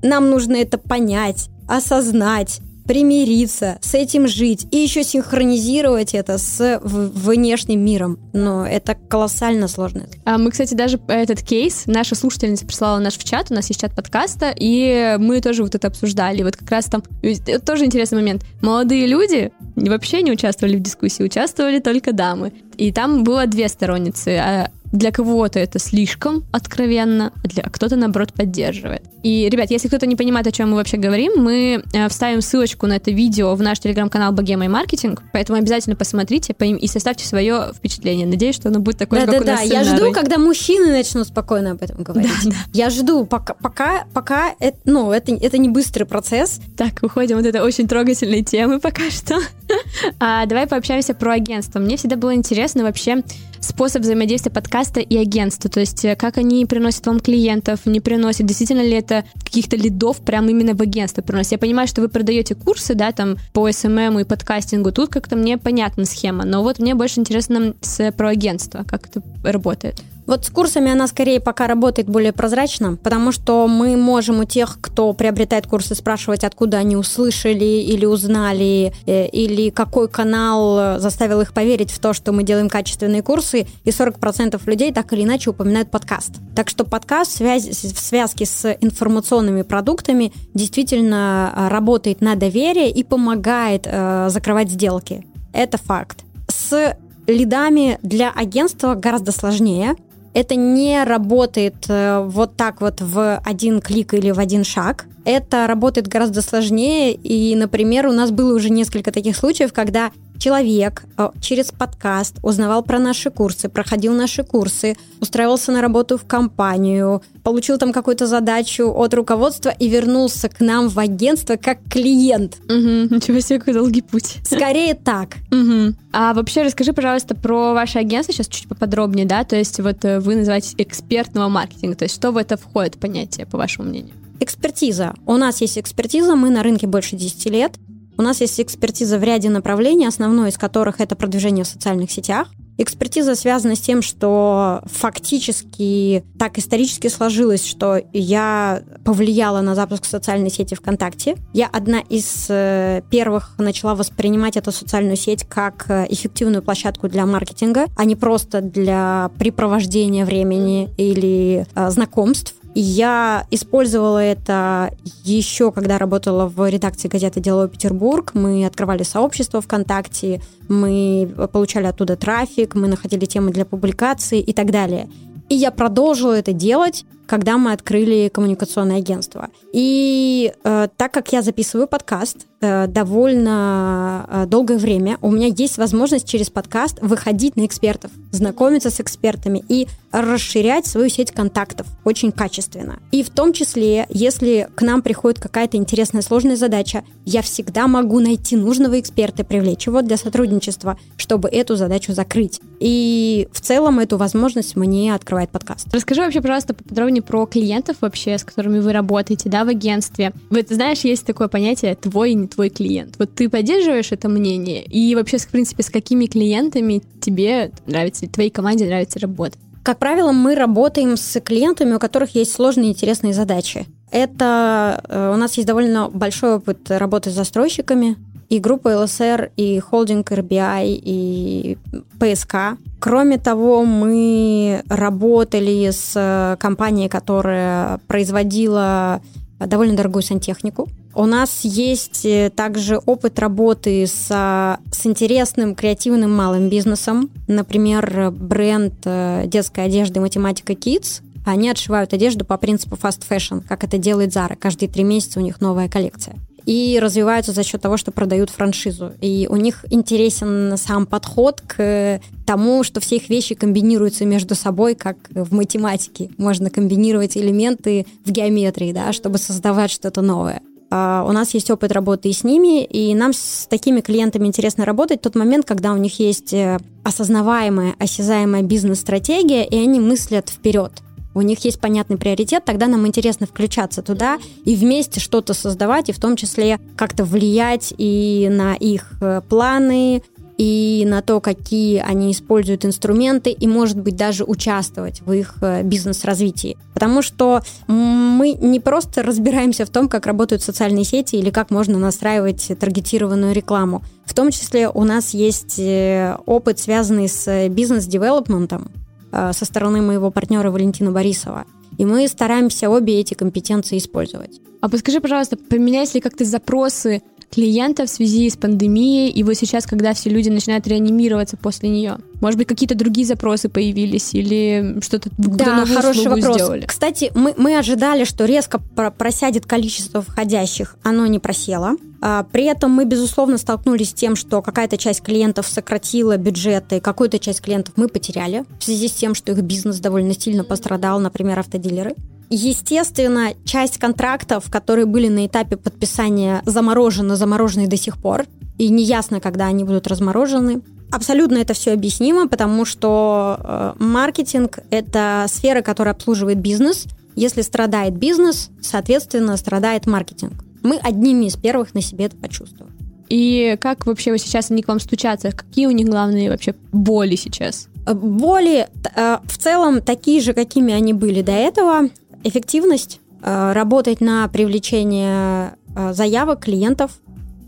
нам 0.02 0.30
нужно 0.30 0.56
это 0.56 0.78
понять, 0.78 1.48
осознать, 1.68 2.60
примириться, 2.90 3.78
с 3.82 3.94
этим 3.94 4.26
жить 4.26 4.66
и 4.72 4.78
еще 4.78 5.04
синхронизировать 5.04 6.12
это 6.12 6.38
с 6.38 6.80
внешним 6.82 7.84
миром. 7.84 8.18
Но 8.32 8.66
это 8.66 8.96
колоссально 9.08 9.68
сложно. 9.68 10.08
А 10.24 10.38
мы, 10.38 10.50
кстати, 10.50 10.74
даже 10.74 10.98
этот 11.06 11.40
кейс, 11.40 11.84
наша 11.86 12.16
слушательница 12.16 12.66
прислала 12.66 12.98
наш 12.98 13.16
в 13.16 13.22
чат, 13.22 13.46
у 13.50 13.54
нас 13.54 13.68
есть 13.68 13.80
чат 13.80 13.94
подкаста, 13.94 14.52
и 14.58 15.14
мы 15.20 15.40
тоже 15.40 15.62
вот 15.62 15.76
это 15.76 15.86
обсуждали. 15.86 16.42
Вот 16.42 16.56
как 16.56 16.68
раз 16.68 16.86
там 16.86 17.04
это 17.22 17.60
тоже 17.60 17.84
интересный 17.84 18.18
момент. 18.18 18.44
Молодые 18.60 19.06
люди 19.06 19.52
вообще 19.76 20.22
не 20.22 20.32
участвовали 20.32 20.76
в 20.76 20.82
дискуссии, 20.82 21.22
участвовали 21.22 21.78
только 21.78 22.12
дамы. 22.12 22.52
И 22.76 22.90
там 22.90 23.22
было 23.22 23.46
две 23.46 23.68
сторонницы. 23.68 24.68
Для 24.92 25.12
кого-то 25.12 25.58
это 25.58 25.78
слишком 25.78 26.44
откровенно, 26.50 27.32
а 27.44 27.48
для 27.48 27.62
а 27.62 27.70
кто-то, 27.70 27.96
наоборот, 27.96 28.32
поддерживает. 28.32 29.02
И, 29.22 29.48
ребят, 29.50 29.70
если 29.70 29.88
кто-то 29.88 30.06
не 30.06 30.16
понимает, 30.16 30.46
о 30.46 30.52
чем 30.52 30.70
мы 30.70 30.76
вообще 30.76 30.96
говорим, 30.96 31.32
мы 31.36 31.82
э, 31.92 32.08
вставим 32.08 32.40
ссылочку 32.40 32.86
на 32.86 32.94
это 32.94 33.10
видео 33.10 33.54
в 33.54 33.62
наш 33.62 33.78
телеграм-канал 33.78 34.32
Богема 34.32 34.64
и 34.64 34.68
Маркетинг, 34.68 35.22
поэтому 35.32 35.58
обязательно 35.58 35.94
посмотрите 35.94 36.54
поим- 36.54 36.78
и 36.78 36.86
составьте 36.86 37.26
свое 37.26 37.72
впечатление. 37.76 38.26
Надеюсь, 38.26 38.56
что 38.56 38.68
оно 38.68 38.80
будет 38.80 38.98
такое 38.98 39.20
же, 39.20 39.26
как 39.26 39.34
у 39.34 39.38
Да-да-да, 39.44 39.60
нас 39.60 39.68
с 39.68 39.72
я 39.72 39.84
жду, 39.84 40.12
когда 40.12 40.38
мужчины 40.38 40.90
начнут 40.90 41.26
спокойно 41.26 41.72
об 41.72 41.82
этом 41.82 42.02
говорить. 42.02 42.30
Я 42.72 42.90
жду, 42.90 43.26
пока, 43.26 43.54
пока, 43.54 44.04
пока 44.12 44.54
это, 44.58 44.78
ну, 44.84 45.12
это, 45.12 45.32
это 45.34 45.58
не 45.58 45.68
быстрый 45.68 46.04
процесс. 46.04 46.60
Так, 46.76 47.02
выходим 47.02 47.38
от 47.38 47.46
этой 47.46 47.60
очень 47.60 47.86
трогательной 47.86 48.42
темы 48.42 48.80
пока 48.80 49.10
что. 49.10 49.38
А, 50.18 50.46
давай 50.46 50.66
пообщаемся 50.66 51.14
про 51.14 51.34
агентство. 51.34 51.78
Мне 51.78 51.96
всегда 51.96 52.16
было 52.16 52.34
интересно 52.34 52.82
вообще 52.82 53.22
способ 53.70 54.02
взаимодействия 54.02 54.50
подкаста 54.52 55.00
и 55.00 55.16
агентства. 55.16 55.70
То 55.70 55.80
есть 55.80 56.04
э, 56.04 56.16
как 56.16 56.38
они 56.38 56.66
приносят 56.66 57.06
вам 57.06 57.20
клиентов, 57.20 57.86
не 57.86 58.00
приносят. 58.00 58.46
Действительно 58.46 58.82
ли 58.82 58.92
это 58.92 59.24
каких-то 59.42 59.76
лидов 59.76 60.18
прямо 60.18 60.50
именно 60.50 60.74
в 60.74 60.82
агентство 60.82 61.22
приносит? 61.22 61.52
Я 61.52 61.58
понимаю, 61.58 61.88
что 61.88 62.00
вы 62.00 62.08
продаете 62.08 62.54
курсы, 62.54 62.94
да, 62.94 63.12
там 63.12 63.36
по 63.52 63.70
SMM 63.70 64.18
и 64.18 64.24
подкастингу. 64.24 64.92
Тут 64.92 65.10
как-то 65.10 65.36
мне 65.36 65.56
понятна 65.56 66.04
схема. 66.04 66.44
Но 66.44 66.62
вот 66.62 66.78
мне 66.78 66.94
больше 66.94 67.20
интересно 67.20 67.74
с, 67.80 68.12
про 68.12 68.28
агентство, 68.30 68.84
как 68.84 69.06
это 69.06 69.22
работает. 69.44 70.02
Вот 70.30 70.44
с 70.44 70.50
курсами 70.50 70.92
она 70.92 71.08
скорее 71.08 71.40
пока 71.40 71.66
работает 71.66 72.08
более 72.08 72.32
прозрачно, 72.32 72.94
потому 72.94 73.32
что 73.32 73.66
мы 73.66 73.96
можем 73.96 74.38
у 74.38 74.44
тех, 74.44 74.78
кто 74.80 75.12
приобретает 75.12 75.66
курсы, 75.66 75.96
спрашивать, 75.96 76.44
откуда 76.44 76.76
они 76.76 76.94
услышали 76.94 77.64
или 77.64 78.06
узнали, 78.06 78.92
э, 79.06 79.26
или 79.26 79.70
какой 79.70 80.08
канал 80.08 80.78
э, 80.78 80.98
заставил 81.00 81.40
их 81.40 81.52
поверить 81.52 81.90
в 81.90 81.98
то, 81.98 82.12
что 82.12 82.30
мы 82.30 82.44
делаем 82.44 82.68
качественные 82.68 83.24
курсы, 83.24 83.66
и 83.82 83.90
40% 83.90 84.60
людей 84.66 84.92
так 84.92 85.12
или 85.12 85.24
иначе 85.24 85.50
упоминают 85.50 85.90
подкаст. 85.90 86.36
Так 86.54 86.68
что 86.68 86.84
подкаст 86.84 87.32
в 87.32 87.36
связи- 87.38 87.72
в 87.72 87.98
связке 87.98 88.46
с 88.46 88.72
информационными 88.80 89.62
продуктами 89.62 90.32
действительно 90.54 91.52
э, 91.56 91.66
работает 91.66 92.20
на 92.20 92.36
доверие 92.36 92.92
и 92.92 93.02
помогает 93.02 93.82
э, 93.84 94.28
закрывать 94.30 94.70
сделки. 94.70 95.26
Это 95.52 95.76
факт. 95.76 96.20
С 96.46 96.96
лидами 97.26 97.98
для 98.02 98.30
агентства 98.30 98.94
гораздо 98.94 99.32
сложнее. 99.32 99.96
Это 100.32 100.54
не 100.54 101.02
работает 101.02 101.86
э, 101.88 102.20
вот 102.24 102.56
так 102.56 102.80
вот 102.80 103.00
в 103.00 103.38
один 103.44 103.80
клик 103.80 104.14
или 104.14 104.30
в 104.30 104.38
один 104.38 104.64
шаг. 104.64 105.06
Это 105.24 105.66
работает 105.66 106.06
гораздо 106.06 106.40
сложнее. 106.40 107.12
И, 107.12 107.54
например, 107.56 108.06
у 108.06 108.12
нас 108.12 108.30
было 108.30 108.54
уже 108.54 108.70
несколько 108.70 109.10
таких 109.10 109.36
случаев, 109.36 109.72
когда 109.72 110.12
человек 110.40 111.04
э, 111.16 111.28
через 111.40 111.70
подкаст 111.70 112.38
узнавал 112.42 112.82
про 112.82 112.98
наши 112.98 113.30
курсы, 113.30 113.68
проходил 113.68 114.14
наши 114.14 114.42
курсы, 114.42 114.96
устраивался 115.20 115.70
на 115.70 115.80
работу 115.82 116.16
в 116.16 116.24
компанию, 116.24 117.22
получил 117.44 117.78
там 117.78 117.92
какую-то 117.92 118.26
задачу 118.26 118.90
от 118.90 119.14
руководства 119.14 119.68
и 119.68 119.88
вернулся 119.88 120.48
к 120.48 120.60
нам 120.60 120.88
в 120.88 120.98
агентство 120.98 121.56
как 121.56 121.78
клиент. 121.88 122.56
Угу, 122.64 123.14
ничего 123.14 123.40
себе, 123.40 123.58
какой 123.58 123.74
долгий 123.74 124.02
путь. 124.02 124.38
Скорее 124.44 124.94
так. 124.94 125.36
Мгм. 125.50 125.96
А 126.12 126.32
вообще 126.32 126.62
расскажи, 126.62 126.92
пожалуйста, 126.92 127.34
про 127.34 127.74
ваше 127.74 127.98
агентство 127.98 128.32
сейчас 128.32 128.48
чуть 128.48 128.66
поподробнее, 128.66 129.26
да? 129.26 129.44
То 129.44 129.56
есть 129.56 129.78
вот 129.78 130.04
э, 130.04 130.20
вы 130.20 130.36
называете 130.36 130.74
экспертного 130.78 131.48
маркетинга. 131.48 131.96
То 131.96 132.04
есть 132.04 132.14
что 132.14 132.30
в 132.30 132.38
это 132.38 132.56
входит 132.56 132.98
понятие, 132.98 133.46
по 133.46 133.58
вашему 133.58 133.88
мнению? 133.88 134.14
Экспертиза. 134.40 135.14
У 135.26 135.36
нас 135.36 135.60
есть 135.60 135.78
экспертиза, 135.78 136.34
мы 136.34 136.48
на 136.48 136.62
рынке 136.62 136.86
больше 136.86 137.14
10 137.14 137.44
лет. 137.50 137.72
У 138.20 138.22
нас 138.22 138.42
есть 138.42 138.60
экспертиза 138.60 139.18
в 139.18 139.24
ряде 139.24 139.48
направлений, 139.48 140.04
основной 140.04 140.50
из 140.50 140.58
которых 140.58 141.00
это 141.00 141.16
продвижение 141.16 141.64
в 141.64 141.68
социальных 141.68 142.10
сетях. 142.10 142.48
Экспертиза 142.76 143.34
связана 143.34 143.74
с 143.74 143.80
тем, 143.80 144.02
что 144.02 144.82
фактически 144.84 146.22
так 146.38 146.58
исторически 146.58 147.08
сложилось, 147.08 147.64
что 147.64 147.98
я 148.12 148.82
повлияла 149.06 149.62
на 149.62 149.74
запуск 149.74 150.04
социальной 150.04 150.50
сети 150.50 150.74
ВКонтакте. 150.74 151.36
Я 151.54 151.66
одна 151.66 152.00
из 152.00 152.46
э, 152.50 153.00
первых 153.10 153.54
начала 153.56 153.94
воспринимать 153.94 154.58
эту 154.58 154.70
социальную 154.70 155.16
сеть 155.16 155.44
как 155.48 155.86
э, 155.88 156.06
эффективную 156.10 156.62
площадку 156.62 157.08
для 157.08 157.24
маркетинга, 157.24 157.86
а 157.96 158.04
не 158.04 158.16
просто 158.16 158.60
для 158.60 159.30
препровождения 159.38 160.26
времени 160.26 160.90
или 160.98 161.66
э, 161.74 161.90
знакомств. 161.90 162.54
Я 162.74 163.46
использовала 163.50 164.18
это 164.18 164.94
еще, 165.24 165.72
когда 165.72 165.98
работала 165.98 166.46
в 166.46 166.68
редакции 166.70 167.08
газеты 167.08 167.40
«Деловой 167.40 167.68
Петербург». 167.68 168.30
Мы 168.34 168.64
открывали 168.64 169.02
сообщество 169.02 169.60
ВКонтакте, 169.60 170.40
мы 170.68 171.28
получали 171.52 171.86
оттуда 171.86 172.16
трафик, 172.16 172.76
мы 172.76 172.86
находили 172.86 173.24
темы 173.24 173.50
для 173.50 173.64
публикации 173.64 174.40
и 174.40 174.52
так 174.52 174.70
далее. 174.70 175.08
И 175.48 175.56
я 175.56 175.72
продолжила 175.72 176.32
это 176.32 176.52
делать, 176.52 177.04
когда 177.30 177.58
мы 177.58 177.70
открыли 177.70 178.28
коммуникационное 178.28 178.96
агентство. 178.96 179.50
И 179.72 180.52
э, 180.64 180.88
так 180.96 181.12
как 181.12 181.32
я 181.32 181.42
записываю 181.42 181.86
подкаст 181.86 182.48
э, 182.60 182.88
довольно 182.88 184.26
э, 184.28 184.46
долгое 184.46 184.78
время, 184.78 185.16
у 185.22 185.30
меня 185.30 185.46
есть 185.46 185.78
возможность 185.78 186.28
через 186.28 186.50
подкаст 186.50 186.98
выходить 187.00 187.54
на 187.54 187.66
экспертов, 187.66 188.10
знакомиться 188.32 188.90
с 188.90 189.00
экспертами 189.00 189.62
и 189.68 189.86
расширять 190.12 190.86
свою 190.86 191.08
сеть 191.08 191.30
контактов 191.30 191.86
очень 192.04 192.32
качественно. 192.32 192.98
И 193.12 193.22
в 193.22 193.30
том 193.30 193.52
числе, 193.52 194.06
если 194.08 194.68
к 194.74 194.82
нам 194.82 195.02
приходит 195.02 195.38
какая-то 195.38 195.76
интересная 195.76 196.22
сложная 196.22 196.56
задача, 196.56 197.04
я 197.24 197.42
всегда 197.42 197.86
могу 197.86 198.18
найти 198.18 198.56
нужного 198.56 198.98
эксперта 198.98 199.44
привлечь 199.44 199.86
его 199.86 200.02
для 200.02 200.16
сотрудничества, 200.16 200.98
чтобы 201.16 201.48
эту 201.48 201.76
задачу 201.76 202.12
закрыть. 202.12 202.60
И 202.80 203.46
в 203.52 203.60
целом 203.60 204.00
эту 204.00 204.16
возможность 204.16 204.74
мне 204.74 205.14
открывает 205.14 205.50
подкаст. 205.50 205.86
Расскажи 205.92 206.22
вообще, 206.22 206.40
пожалуйста, 206.40 206.74
поподробнее 206.74 207.19
сегодня 207.20 207.22
про 207.22 207.46
клиентов 207.46 207.96
вообще, 208.00 208.38
с 208.38 208.44
которыми 208.44 208.80
вы 208.80 208.92
работаете, 208.92 209.48
да, 209.48 209.64
в 209.64 209.68
агентстве. 209.68 210.32
Вот 210.50 210.68
знаешь, 210.68 211.00
есть 211.00 211.26
такое 211.26 211.48
понятие 211.48 211.94
«твой 211.94 212.32
и 212.32 212.34
не 212.34 212.46
твой 212.46 212.70
клиент». 212.70 213.16
Вот 213.18 213.34
ты 213.34 213.48
поддерживаешь 213.48 214.12
это 214.12 214.28
мнение? 214.28 214.82
И 214.84 215.14
вообще, 215.14 215.38
в 215.38 215.48
принципе, 215.48 215.82
с 215.82 215.90
какими 215.90 216.26
клиентами 216.26 217.02
тебе 217.20 217.70
нравится, 217.86 218.28
твоей 218.28 218.50
команде 218.50 218.86
нравится 218.86 219.18
работать? 219.18 219.58
Как 219.82 219.98
правило, 219.98 220.32
мы 220.32 220.54
работаем 220.54 221.16
с 221.16 221.40
клиентами, 221.40 221.94
у 221.94 221.98
которых 221.98 222.34
есть 222.34 222.52
сложные 222.52 222.90
интересные 222.90 223.32
задачи. 223.32 223.86
Это 224.10 225.00
э, 225.08 225.32
у 225.34 225.36
нас 225.36 225.56
есть 225.56 225.66
довольно 225.66 226.08
большой 226.10 226.56
опыт 226.56 226.90
работы 226.90 227.30
с 227.30 227.34
застройщиками, 227.34 228.16
и 228.50 228.58
группа 228.58 228.88
ЛСР, 228.88 229.52
и 229.56 229.78
холдинг 229.78 230.32
РБИ, 230.32 230.58
и 230.84 231.78
ПСК. 232.18 232.76
Кроме 233.00 233.38
того, 233.38 233.84
мы 233.84 234.82
работали 234.88 235.90
с 235.90 236.12
э, 236.14 236.56
компанией, 236.60 237.08
которая 237.08 237.98
производила 238.06 239.22
довольно 239.58 239.96
дорогую 239.96 240.22
сантехнику. 240.22 240.86
У 241.14 241.24
нас 241.24 241.60
есть 241.62 242.26
э, 242.26 242.50
также 242.54 242.98
опыт 242.98 243.38
работы 243.38 244.06
с, 244.06 244.26
с 244.26 245.06
интересным 245.06 245.74
креативным 245.74 246.34
малым 246.34 246.68
бизнесом. 246.68 247.30
Например, 247.48 248.30
бренд 248.30 248.94
э, 249.04 249.44
детской 249.46 249.86
одежды 249.86 250.20
«Математика 250.20 250.74
Kids». 250.74 251.22
Они 251.46 251.70
отшивают 251.70 252.12
одежду 252.12 252.44
по 252.44 252.58
принципу 252.58 252.96
fast 252.96 253.22
fashion, 253.28 253.62
как 253.66 253.82
это 253.82 253.96
делает 253.96 254.30
Zara. 254.30 254.56
Каждые 254.56 254.90
три 254.90 255.04
месяца 255.04 255.40
у 255.40 255.42
них 255.42 255.62
новая 255.62 255.88
коллекция 255.88 256.36
и 256.66 256.98
развиваются 257.00 257.52
за 257.52 257.62
счет 257.62 257.80
того, 257.80 257.96
что 257.96 258.12
продают 258.12 258.50
франшизу. 258.50 259.12
И 259.20 259.46
у 259.50 259.56
них 259.56 259.84
интересен 259.90 260.76
сам 260.76 261.06
подход 261.06 261.62
к 261.66 262.20
тому, 262.46 262.82
что 262.82 263.00
все 263.00 263.16
их 263.16 263.28
вещи 263.28 263.54
комбинируются 263.54 264.24
между 264.24 264.54
собой, 264.54 264.94
как 264.94 265.16
в 265.30 265.54
математике. 265.54 266.30
Можно 266.36 266.70
комбинировать 266.70 267.36
элементы 267.36 268.06
в 268.24 268.30
геометрии, 268.30 268.92
да, 268.92 269.12
чтобы 269.12 269.38
создавать 269.38 269.90
что-то 269.90 270.22
новое. 270.22 270.62
Uh, 270.92 271.28
у 271.28 271.30
нас 271.30 271.54
есть 271.54 271.70
опыт 271.70 271.92
работы 271.92 272.30
и 272.30 272.32
с 272.32 272.42
ними, 272.42 272.82
и 272.82 273.14
нам 273.14 273.32
с 273.32 273.68
такими 273.70 274.00
клиентами 274.00 274.48
интересно 274.48 274.84
работать 274.84 275.20
в 275.20 275.22
тот 275.22 275.36
момент, 275.36 275.64
когда 275.64 275.92
у 275.92 275.96
них 275.96 276.18
есть 276.18 276.52
э, 276.52 276.80
осознаваемая, 277.04 277.94
осязаемая 278.00 278.62
бизнес-стратегия, 278.62 279.64
и 279.64 279.76
они 279.76 280.00
мыслят 280.00 280.48
вперед 280.48 280.90
у 281.34 281.42
них 281.42 281.64
есть 281.64 281.80
понятный 281.80 282.16
приоритет, 282.16 282.64
тогда 282.64 282.86
нам 282.86 283.06
интересно 283.06 283.46
включаться 283.46 284.02
туда 284.02 284.38
и 284.64 284.74
вместе 284.74 285.20
что-то 285.20 285.54
создавать, 285.54 286.08
и 286.08 286.12
в 286.12 286.18
том 286.18 286.36
числе 286.36 286.78
как-то 286.96 287.24
влиять 287.24 287.94
и 287.96 288.48
на 288.50 288.74
их 288.74 289.12
э, 289.20 289.40
планы, 289.48 290.22
и 290.60 291.06
на 291.06 291.22
то, 291.22 291.40
какие 291.40 292.00
они 292.00 292.32
используют 292.32 292.84
инструменты, 292.84 293.50
и, 293.50 293.66
может 293.66 293.98
быть, 293.98 294.14
даже 294.14 294.44
участвовать 294.44 295.22
в 295.22 295.32
их 295.32 295.54
э, 295.62 295.82
бизнес-развитии. 295.82 296.76
Потому 296.92 297.22
что 297.22 297.62
мы 297.86 298.52
не 298.52 298.78
просто 298.78 299.22
разбираемся 299.22 299.86
в 299.86 299.88
том, 299.88 300.06
как 300.06 300.26
работают 300.26 300.62
социальные 300.62 301.04
сети 301.04 301.36
или 301.36 301.48
как 301.48 301.70
можно 301.70 301.98
настраивать 301.98 302.72
таргетированную 302.78 303.54
рекламу. 303.54 304.02
В 304.26 304.34
том 304.34 304.50
числе 304.50 304.90
у 304.90 305.04
нас 305.04 305.32
есть 305.32 305.78
э, 305.78 306.36
опыт, 306.44 306.78
связанный 306.78 307.30
с 307.30 307.68
бизнес-девелопментом, 307.70 308.90
со 309.32 309.64
стороны 309.64 310.00
моего 310.00 310.30
партнера 310.30 310.70
Валентина 310.70 311.10
Борисова. 311.10 311.64
И 311.98 312.04
мы 312.04 312.26
стараемся 312.28 312.88
обе 312.88 313.20
эти 313.20 313.34
компетенции 313.34 313.98
использовать. 313.98 314.60
А 314.80 314.88
подскажи, 314.88 315.20
пожалуйста, 315.20 315.56
поменялись 315.56 316.14
ли 316.14 316.20
как-то 316.20 316.44
запросы 316.44 317.22
клиентов 317.50 318.08
в 318.08 318.12
связи 318.12 318.48
с 318.48 318.56
пандемией, 318.56 319.30
и 319.30 319.42
вот 319.42 319.54
сейчас, 319.54 319.86
когда 319.86 320.14
все 320.14 320.30
люди 320.30 320.48
начинают 320.48 320.86
реанимироваться 320.86 321.56
после 321.56 321.88
нее? 321.88 322.18
Может 322.40 322.58
быть, 322.58 322.68
какие-то 322.68 322.94
другие 322.94 323.26
запросы 323.26 323.68
появились 323.68 324.34
или 324.34 324.98
что-то 325.02 325.30
Да, 325.36 325.84
хороший 325.84 326.28
вопрос. 326.28 326.54
Сделали? 326.54 326.86
Кстати, 326.86 327.30
мы, 327.34 327.54
мы 327.56 327.76
ожидали, 327.76 328.24
что 328.24 328.44
резко 328.44 328.78
просядет 328.78 329.66
количество 329.66 330.22
входящих. 330.22 330.96
Оно 331.02 331.26
не 331.26 331.38
просело. 331.38 331.96
А, 332.22 332.44
при 332.44 332.64
этом 332.64 332.92
мы, 332.92 333.04
безусловно, 333.04 333.58
столкнулись 333.58 334.10
с 334.10 334.14
тем, 334.14 334.36
что 334.36 334.62
какая-то 334.62 334.96
часть 334.96 335.22
клиентов 335.22 335.66
сократила 335.66 336.36
бюджеты, 336.36 337.00
какую-то 337.00 337.38
часть 337.38 337.60
клиентов 337.60 337.94
мы 337.96 338.08
потеряли 338.08 338.64
в 338.78 338.84
связи 338.84 339.08
с 339.08 339.12
тем, 339.12 339.34
что 339.34 339.52
их 339.52 339.62
бизнес 339.62 339.98
довольно 340.00 340.38
сильно 340.38 340.64
пострадал, 340.64 341.18
например, 341.18 341.58
автодилеры. 341.58 342.14
Естественно, 342.52 343.54
часть 343.64 343.98
контрактов, 343.98 344.68
которые 344.68 345.06
были 345.06 345.28
на 345.28 345.46
этапе 345.46 345.76
подписания, 345.76 346.62
заморожены, 346.66 347.36
заморожены 347.36 347.86
до 347.86 347.96
сих 347.96 348.18
пор, 348.18 348.44
и 348.76 348.88
неясно, 348.88 349.40
когда 349.40 349.66
они 349.66 349.84
будут 349.84 350.08
разморожены. 350.08 350.82
Абсолютно 351.12 351.58
это 351.58 351.74
все 351.74 351.92
объяснимо, 351.92 352.48
потому 352.48 352.84
что 352.84 353.56
э, 353.62 353.92
маркетинг– 354.02 354.80
это 354.90 355.46
сфера, 355.48 355.82
которая 355.82 356.14
обслуживает 356.14 356.58
бизнес. 356.58 357.06
Если 357.36 357.62
страдает 357.62 358.14
бизнес, 358.14 358.70
соответственно, 358.80 359.56
страдает 359.56 360.06
маркетинг. 360.06 360.64
Мы 360.82 360.96
одними 360.96 361.46
из 361.46 361.56
первых 361.56 361.94
на 361.94 362.02
себе 362.02 362.24
это 362.24 362.36
почувствовали. 362.36 362.92
И 363.28 363.76
как 363.80 364.06
вообще 364.06 364.36
сейчас 364.38 364.72
они 364.72 364.82
к 364.82 364.88
вам 364.88 364.98
стучатся? 364.98 365.52
Какие 365.52 365.86
у 365.86 365.92
них 365.92 366.08
главные 366.08 366.50
вообще 366.50 366.74
боли 366.90 367.36
сейчас? 367.36 367.86
Э, 368.06 368.14
боли 368.14 368.88
э, 369.14 369.38
в 369.44 369.58
целом 369.58 370.02
такие 370.02 370.40
же, 370.40 370.52
какими 370.52 370.92
они 370.92 371.12
были 371.12 371.42
до 371.42 371.52
этого 371.52 372.08
эффективность, 372.44 373.20
э, 373.42 373.72
работать 373.72 374.20
на 374.20 374.48
привлечение 374.48 375.76
э, 375.94 376.12
заявок 376.12 376.64
клиентов. 376.64 377.12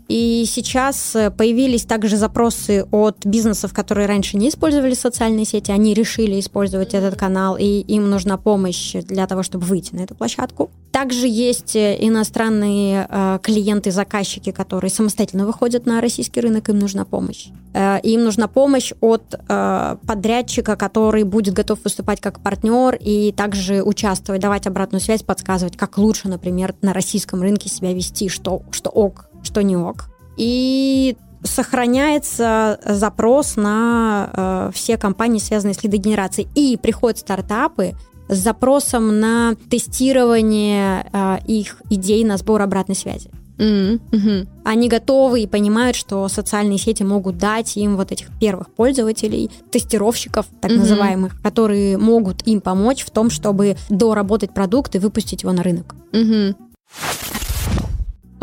И 0.07 0.45
сейчас 0.47 1.15
э, 1.15 1.31
появились 1.31 1.85
также 1.85 2.17
запросы 2.17 2.85
от 2.91 3.25
бизнесов, 3.25 3.73
которые 3.73 4.07
раньше 4.07 4.37
не 4.37 4.49
использовали 4.49 4.93
социальные 4.93 5.45
сети. 5.45 5.71
Они 5.71 5.93
решили 5.93 6.39
использовать 6.39 6.93
этот 6.93 7.15
канал, 7.15 7.57
и 7.57 7.65
им 7.65 8.09
нужна 8.09 8.37
помощь 8.37 8.93
для 8.93 9.27
того, 9.27 9.43
чтобы 9.43 9.65
выйти 9.65 9.95
на 9.95 10.01
эту 10.01 10.15
площадку. 10.15 10.69
Также 10.91 11.27
есть 11.27 11.75
иностранные 11.75 13.07
э, 13.09 13.39
клиенты, 13.41 13.91
заказчики, 13.91 14.51
которые 14.51 14.91
самостоятельно 14.91 15.45
выходят 15.45 15.85
на 15.85 16.01
российский 16.01 16.41
рынок, 16.41 16.69
им 16.69 16.79
нужна 16.79 17.05
помощь. 17.05 17.47
Э, 17.73 17.99
им 18.03 18.23
нужна 18.23 18.47
помощь 18.47 18.91
от 19.01 19.33
э, 19.33 19.97
подрядчика, 20.05 20.75
который 20.75 21.23
будет 21.23 21.53
готов 21.53 21.79
выступать 21.83 22.21
как 22.21 22.41
партнер 22.41 22.95
и 22.99 23.31
также 23.31 23.81
участвовать, 23.81 24.41
давать 24.41 24.67
обратную 24.67 25.01
связь, 25.01 25.23
подсказывать, 25.23 25.77
как 25.77 25.97
лучше, 25.97 26.27
например, 26.27 26.75
на 26.81 26.93
российском 26.93 27.41
рынке 27.41 27.69
себя 27.69 27.93
вести, 27.93 28.29
что, 28.29 28.61
что 28.71 28.89
ок, 28.89 29.29
что 29.43 29.61
не 29.61 29.75
ок. 29.75 30.05
И 30.37 31.15
сохраняется 31.43 32.79
запрос 32.85 33.55
на 33.55 34.29
э, 34.33 34.71
все 34.73 34.97
компании, 34.97 35.39
связанные 35.39 35.75
с 35.75 35.83
лидогенерацией. 35.83 36.47
И 36.55 36.77
приходят 36.77 37.19
стартапы, 37.19 37.93
с 38.29 38.37
запросом 38.37 39.19
на 39.19 39.55
тестирование 39.69 41.05
э, 41.11 41.37
их 41.45 41.81
идей 41.89 42.23
на 42.23 42.37
сбор 42.37 42.61
обратной 42.61 42.95
связи. 42.95 43.29
Mm-hmm. 43.57 44.47
Они 44.63 44.89
готовы 44.89 45.41
и 45.41 45.47
понимают, 45.47 45.95
что 45.95 46.27
социальные 46.27 46.79
сети 46.79 47.03
могут 47.03 47.37
дать 47.37 47.77
им 47.77 47.97
вот 47.97 48.11
этих 48.11 48.27
первых 48.39 48.69
пользователей, 48.73 49.51
тестировщиков, 49.71 50.47
так 50.59 50.71
mm-hmm. 50.71 50.77
называемых, 50.77 51.41
которые 51.41 51.97
могут 51.97 52.47
им 52.47 52.61
помочь 52.61 53.05
в 53.05 53.11
том, 53.11 53.29
чтобы 53.29 53.77
доработать 53.89 54.53
продукт 54.53 54.95
и 54.95 54.99
выпустить 54.99 55.43
его 55.43 55.51
на 55.51 55.61
рынок. 55.61 55.95
Mm-hmm. 56.13 56.55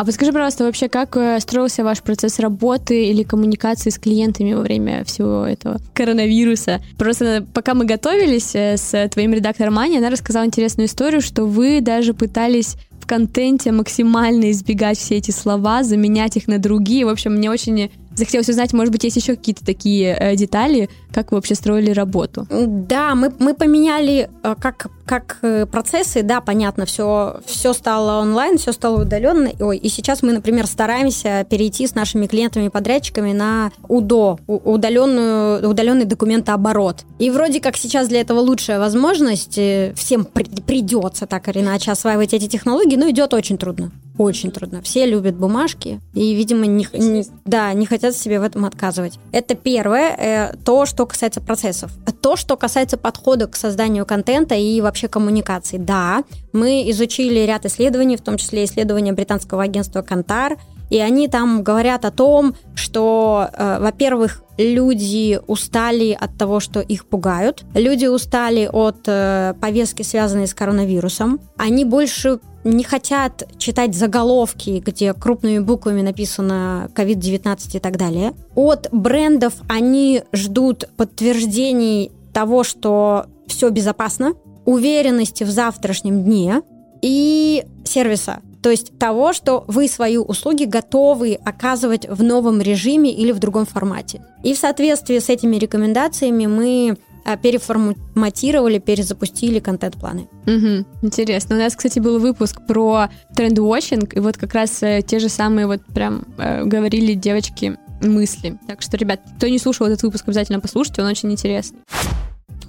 А 0.00 0.04
подскажи, 0.06 0.32
пожалуйста, 0.32 0.64
вообще, 0.64 0.88
как 0.88 1.14
э, 1.18 1.38
строился 1.40 1.84
ваш 1.84 2.00
процесс 2.02 2.38
работы 2.38 3.04
или 3.04 3.22
коммуникации 3.22 3.90
с 3.90 3.98
клиентами 3.98 4.54
во 4.54 4.62
время 4.62 5.04
всего 5.04 5.44
этого 5.44 5.78
коронавируса? 5.92 6.80
Просто 6.96 7.46
пока 7.52 7.74
мы 7.74 7.84
готовились 7.84 8.54
э, 8.54 8.78
с 8.78 9.08
твоим 9.10 9.34
редактором 9.34 9.78
Аней, 9.78 9.98
она 9.98 10.08
рассказала 10.08 10.46
интересную 10.46 10.86
историю, 10.86 11.20
что 11.20 11.44
вы 11.44 11.82
даже 11.82 12.14
пытались 12.14 12.76
в 12.98 13.06
контенте 13.06 13.72
максимально 13.72 14.50
избегать 14.52 14.96
все 14.96 15.16
эти 15.16 15.32
слова, 15.32 15.82
заменять 15.82 16.34
их 16.34 16.48
на 16.48 16.58
другие. 16.58 17.04
В 17.04 17.10
общем, 17.10 17.34
мне 17.34 17.50
очень 17.50 17.90
захотелось 18.14 18.48
узнать, 18.48 18.72
может 18.72 18.92
быть, 18.92 19.04
есть 19.04 19.16
еще 19.16 19.36
какие-то 19.36 19.66
такие 19.66 20.16
э, 20.18 20.36
детали, 20.36 20.88
как 21.12 21.30
вы 21.30 21.36
вообще 21.36 21.54
строили 21.54 21.90
работу? 21.90 22.46
Да, 22.50 23.14
мы, 23.14 23.32
мы 23.38 23.54
поменяли 23.54 24.30
э, 24.42 24.54
как, 24.58 24.86
как 25.10 25.38
э, 25.42 25.66
процессы, 25.66 26.22
да, 26.22 26.40
понятно, 26.40 26.86
все, 26.86 27.40
все 27.44 27.72
стало 27.72 28.20
онлайн, 28.20 28.58
все 28.58 28.70
стало 28.70 29.02
удаленно. 29.02 29.50
Ой, 29.58 29.76
и 29.76 29.88
сейчас 29.88 30.22
мы, 30.22 30.30
например, 30.30 30.68
стараемся 30.68 31.44
перейти 31.50 31.88
с 31.88 31.96
нашими 31.96 32.28
клиентами 32.28 32.66
и 32.66 32.68
подрядчиками 32.68 33.32
на 33.32 33.72
УДО, 33.88 34.38
удаленную, 34.46 35.68
удаленный 35.68 36.04
документооборот. 36.04 36.98
И 37.18 37.28
вроде 37.30 37.58
как 37.58 37.76
сейчас 37.76 38.06
для 38.06 38.20
этого 38.20 38.38
лучшая 38.38 38.78
возможность, 38.78 39.58
э, 39.58 39.92
всем 39.96 40.24
при, 40.24 40.44
придется 40.44 41.26
так 41.26 41.48
или 41.48 41.58
иначе 41.58 41.90
осваивать 41.90 42.32
эти 42.32 42.46
технологии, 42.46 42.94
но 42.94 43.10
идет 43.10 43.34
очень 43.34 43.58
трудно. 43.58 43.90
Очень 44.20 44.50
трудно. 44.50 44.82
Все 44.82 45.06
любят 45.06 45.34
бумажки 45.34 45.98
и, 46.12 46.34
видимо, 46.34 46.66
не, 46.66 46.86
не, 46.92 47.24
да, 47.46 47.72
не 47.72 47.86
хотят 47.86 48.14
себе 48.14 48.38
в 48.38 48.42
этом 48.42 48.66
отказывать. 48.66 49.18
Это 49.32 49.54
первое, 49.54 50.14
э, 50.14 50.56
то, 50.62 50.84
что 50.84 51.06
касается 51.06 51.40
процессов. 51.40 51.90
То, 52.20 52.36
что 52.36 52.58
касается 52.58 52.98
подхода 52.98 53.46
к 53.46 53.56
созданию 53.56 54.04
контента 54.04 54.54
и 54.54 54.78
вообще 54.82 54.99
коммуникации. 55.08 55.78
Да, 55.78 56.24
мы 56.52 56.90
изучили 56.90 57.40
ряд 57.40 57.66
исследований, 57.66 58.16
в 58.16 58.22
том 58.22 58.36
числе 58.36 58.64
исследования 58.64 59.12
британского 59.12 59.62
агентства 59.62 60.02
«Кантар», 60.02 60.56
и 60.90 60.98
они 60.98 61.28
там 61.28 61.62
говорят 61.62 62.04
о 62.04 62.10
том, 62.10 62.54
что, 62.74 63.48
э, 63.52 63.78
во-первых, 63.80 64.42
люди 64.58 65.40
устали 65.46 66.16
от 66.20 66.36
того, 66.36 66.58
что 66.58 66.80
их 66.80 67.06
пугают, 67.06 67.64
люди 67.74 68.06
устали 68.06 68.68
от 68.70 69.02
э, 69.06 69.54
повестки, 69.60 70.02
связанной 70.02 70.48
с 70.48 70.54
коронавирусом, 70.54 71.40
они 71.56 71.84
больше 71.84 72.40
не 72.64 72.84
хотят 72.84 73.48
читать 73.56 73.94
заголовки, 73.94 74.82
где 74.84 75.14
крупными 75.14 75.60
буквами 75.60 76.02
написано 76.02 76.90
COVID-19 76.94 77.76
и 77.76 77.78
так 77.78 77.96
далее. 77.96 78.34
От 78.54 78.88
брендов 78.92 79.54
они 79.68 80.24
ждут 80.32 80.88
подтверждений 80.96 82.12
того, 82.32 82.64
что 82.64 83.26
все 83.46 83.70
безопасно, 83.70 84.34
уверенности 84.70 85.44
в 85.44 85.50
завтрашнем 85.50 86.22
дне 86.22 86.62
и 87.02 87.64
сервиса. 87.84 88.40
То 88.62 88.70
есть 88.70 88.98
того, 88.98 89.32
что 89.32 89.64
вы 89.68 89.88
свои 89.88 90.18
услуги 90.18 90.64
готовы 90.64 91.38
оказывать 91.44 92.06
в 92.08 92.22
новом 92.22 92.60
режиме 92.60 93.10
или 93.10 93.32
в 93.32 93.38
другом 93.38 93.64
формате. 93.64 94.22
И 94.42 94.52
в 94.52 94.58
соответствии 94.58 95.18
с 95.18 95.30
этими 95.30 95.56
рекомендациями 95.56 96.46
мы 96.46 96.98
а, 97.24 97.36
переформатировали, 97.36 98.78
перезапустили 98.78 99.60
контент-планы. 99.60 100.28
Угу, 100.46 101.06
интересно. 101.06 101.56
У 101.56 101.58
нас, 101.58 101.74
кстати, 101.74 101.98
был 102.00 102.18
выпуск 102.18 102.60
про 102.66 103.08
тренд-вотчинг, 103.34 104.16
и 104.16 104.20
вот 104.20 104.36
как 104.36 104.54
раз 104.54 104.82
э, 104.82 105.02
те 105.06 105.18
же 105.18 105.28
самые 105.28 105.66
вот 105.66 105.84
прям 105.86 106.24
э, 106.38 106.64
говорили 106.64 107.14
девочки 107.14 107.78
мысли. 108.02 108.58
Так 108.66 108.82
что, 108.82 108.96
ребят, 108.96 109.20
кто 109.36 109.48
не 109.48 109.58
слушал 109.58 109.86
этот 109.86 110.02
выпуск, 110.02 110.24
обязательно 110.26 110.60
послушайте, 110.60 111.02
он 111.02 111.08
очень 111.08 111.30
интересный. 111.32 111.78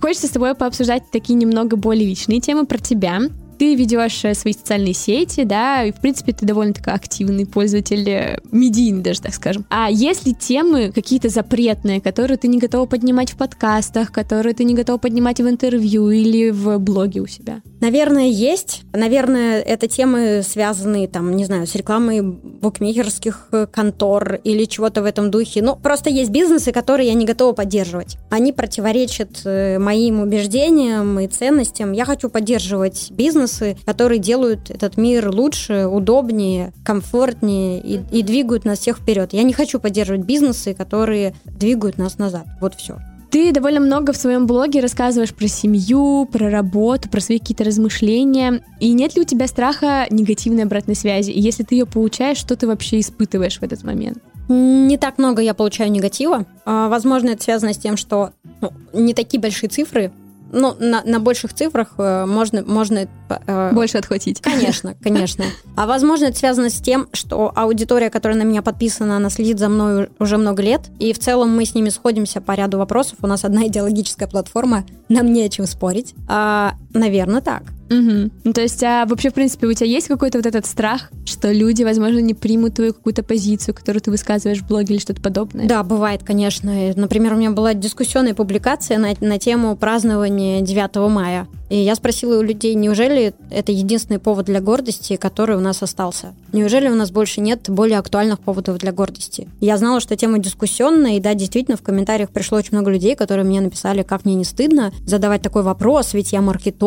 Хочется 0.01 0.27
с 0.27 0.31
тобой 0.31 0.55
пообсуждать 0.55 1.03
такие 1.11 1.35
немного 1.35 1.77
более 1.77 2.07
личные 2.07 2.41
темы 2.41 2.65
про 2.65 2.79
тебя 2.79 3.21
ты 3.61 3.75
ведешь 3.75 4.25
э, 4.25 4.33
свои 4.33 4.53
социальные 4.53 4.95
сети, 4.95 5.43
да, 5.43 5.83
и, 5.83 5.91
в 5.91 5.97
принципе, 5.97 6.33
ты 6.33 6.47
довольно 6.47 6.73
такой 6.73 6.93
активный 6.93 7.45
пользователь, 7.45 8.09
э, 8.09 8.39
медийный 8.51 9.03
даже, 9.03 9.21
так 9.21 9.35
скажем. 9.35 9.67
А 9.69 9.87
если 9.91 10.31
темы 10.31 10.91
какие-то 10.91 11.29
запретные, 11.29 12.01
которые 12.01 12.37
ты 12.37 12.47
не 12.47 12.57
готова 12.57 12.87
поднимать 12.87 13.33
в 13.33 13.37
подкастах, 13.37 14.11
которые 14.11 14.55
ты 14.55 14.63
не 14.63 14.73
готова 14.73 14.97
поднимать 14.97 15.39
в 15.39 15.47
интервью 15.47 16.09
или 16.09 16.49
в 16.49 16.79
блоге 16.79 17.19
у 17.19 17.27
себя? 17.27 17.61
Наверное, 17.81 18.29
есть. 18.29 18.81
Наверное, 18.93 19.61
это 19.61 19.87
темы, 19.87 20.41
связанные, 20.43 21.07
там, 21.07 21.35
не 21.35 21.45
знаю, 21.45 21.67
с 21.67 21.75
рекламой 21.75 22.23
букмекерских 22.23 23.49
э, 23.51 23.67
контор 23.71 24.39
или 24.43 24.65
чего-то 24.65 25.03
в 25.03 25.05
этом 25.05 25.29
духе. 25.29 25.61
Ну, 25.61 25.75
просто 25.75 26.09
есть 26.09 26.31
бизнесы, 26.31 26.71
которые 26.71 27.09
я 27.09 27.13
не 27.13 27.25
готова 27.25 27.53
поддерживать. 27.53 28.17
Они 28.31 28.53
противоречат 28.53 29.45
моим 29.45 30.21
убеждениям 30.21 31.19
и 31.19 31.27
ценностям. 31.27 31.91
Я 31.91 32.05
хочу 32.05 32.27
поддерживать 32.27 33.11
бизнес, 33.11 33.50
бизнесы, 33.51 33.77
которые 33.85 34.19
делают 34.19 34.69
этот 34.69 34.97
мир 34.97 35.29
лучше, 35.29 35.87
удобнее, 35.87 36.73
комфортнее 36.85 37.79
и, 37.79 38.01
и 38.11 38.23
двигают 38.23 38.65
нас 38.65 38.79
всех 38.79 38.97
вперед. 38.97 39.33
Я 39.33 39.43
не 39.43 39.53
хочу 39.53 39.79
поддерживать 39.79 40.21
бизнесы, 40.25 40.73
которые 40.73 41.33
двигают 41.45 41.97
нас 41.97 42.17
назад. 42.17 42.45
Вот 42.59 42.75
все. 42.75 42.97
Ты 43.29 43.53
довольно 43.53 43.79
много 43.79 44.11
в 44.11 44.17
своем 44.17 44.45
блоге 44.45 44.81
рассказываешь 44.81 45.33
про 45.33 45.47
семью, 45.47 46.27
про 46.29 46.49
работу, 46.49 47.09
про 47.09 47.21
свои 47.21 47.39
какие-то 47.39 47.63
размышления. 47.63 48.61
И 48.81 48.91
нет 48.91 49.15
ли 49.15 49.21
у 49.21 49.25
тебя 49.25 49.47
страха 49.47 50.05
негативной 50.09 50.63
обратной 50.63 50.95
связи? 50.95 51.31
И 51.31 51.39
если 51.39 51.63
ты 51.63 51.75
ее 51.75 51.85
получаешь, 51.85 52.37
что 52.37 52.57
ты 52.57 52.67
вообще 52.67 52.99
испытываешь 52.99 53.59
в 53.59 53.63
этот 53.63 53.83
момент? 53.83 54.17
Не 54.49 54.97
так 54.97 55.17
много 55.17 55.41
я 55.41 55.53
получаю 55.53 55.91
негатива. 55.91 56.45
А, 56.65 56.89
возможно, 56.89 57.29
это 57.29 57.41
связано 57.41 57.73
с 57.73 57.77
тем, 57.77 57.95
что 57.95 58.31
ну, 58.59 58.73
не 58.91 59.13
такие 59.13 59.39
большие 59.39 59.69
цифры 59.69 60.11
ну, 60.51 60.75
на, 60.79 61.01
на 61.03 61.19
больших 61.19 61.53
цифрах 61.53 61.93
э, 61.97 62.25
можно, 62.25 62.63
можно... 62.63 63.07
Э, 63.29 63.71
Больше 63.73 63.97
отхватить. 63.97 64.41
Конечно, 64.41 64.95
конечно. 65.01 65.45
А 65.75 65.87
возможно, 65.87 66.25
это 66.25 66.37
связано 66.37 66.69
с 66.69 66.79
тем, 66.81 67.07
что 67.13 67.51
аудитория, 67.55 68.09
которая 68.09 68.37
на 68.37 68.43
меня 68.43 68.61
подписана, 68.61 69.17
она 69.17 69.29
следит 69.29 69.59
за 69.59 69.69
мной 69.69 70.09
уже 70.19 70.37
много 70.37 70.61
лет, 70.61 70.89
и 70.99 71.13
в 71.13 71.19
целом 71.19 71.55
мы 71.55 71.65
с 71.65 71.73
ними 71.73 71.89
сходимся 71.89 72.41
по 72.41 72.53
ряду 72.53 72.77
вопросов. 72.77 73.17
У 73.21 73.27
нас 73.27 73.45
одна 73.45 73.67
идеологическая 73.67 74.27
платформа, 74.27 74.85
нам 75.09 75.31
не 75.31 75.43
о 75.43 75.49
чем 75.49 75.65
спорить. 75.65 76.13
А, 76.27 76.75
наверное, 76.93 77.41
так. 77.41 77.63
Угу. 77.91 78.31
Ну, 78.45 78.53
то 78.53 78.61
есть, 78.61 78.81
а 78.83 79.05
вообще, 79.05 79.29
в 79.29 79.33
принципе, 79.33 79.67
у 79.67 79.73
тебя 79.73 79.87
есть 79.87 80.07
какой-то 80.07 80.37
вот 80.37 80.45
этот 80.45 80.65
страх, 80.65 81.11
что 81.25 81.51
люди, 81.51 81.83
возможно, 81.83 82.19
не 82.19 82.33
примут 82.33 82.75
твою 82.75 82.93
какую-то 82.93 83.21
позицию, 83.21 83.75
которую 83.75 84.01
ты 84.01 84.11
высказываешь 84.11 84.61
в 84.61 84.67
блоге 84.67 84.95
или 84.95 85.01
что-то 85.01 85.21
подобное? 85.21 85.67
Да, 85.67 85.83
бывает, 85.83 86.23
конечно. 86.23 86.71
Например, 86.95 87.33
у 87.33 87.37
меня 87.37 87.51
была 87.51 87.73
дискуссионная 87.73 88.33
публикация 88.33 88.97
на, 88.97 89.09
на 89.19 89.37
тему 89.39 89.75
празднования 89.75 90.61
9 90.61 90.95
мая. 91.11 91.47
И 91.69 91.77
я 91.77 91.95
спросила 91.95 92.37
у 92.37 92.41
людей, 92.41 92.75
неужели 92.75 93.33
это 93.49 93.71
единственный 93.71 94.19
повод 94.19 94.45
для 94.45 94.59
гордости, 94.59 95.15
который 95.15 95.55
у 95.55 95.61
нас 95.61 95.81
остался? 95.81 96.33
Неужели 96.51 96.89
у 96.89 96.95
нас 96.95 97.11
больше 97.11 97.39
нет 97.39 97.69
более 97.69 97.97
актуальных 97.97 98.41
поводов 98.41 98.77
для 98.77 98.91
гордости? 98.91 99.47
Я 99.61 99.77
знала, 99.77 100.01
что 100.01 100.17
тема 100.17 100.39
дискуссионная, 100.39 101.15
и 101.15 101.21
да, 101.21 101.33
действительно, 101.33 101.77
в 101.77 101.81
комментариях 101.81 102.29
пришло 102.29 102.57
очень 102.57 102.73
много 102.73 102.91
людей, 102.91 103.15
которые 103.15 103.45
мне 103.45 103.61
написали, 103.61 104.03
как 104.03 104.25
мне 104.25 104.35
не 104.35 104.43
стыдно 104.43 104.91
задавать 105.05 105.41
такой 105.41 105.63
вопрос, 105.63 106.13
ведь 106.13 106.33
я 106.33 106.41
маркетолог, 106.41 106.80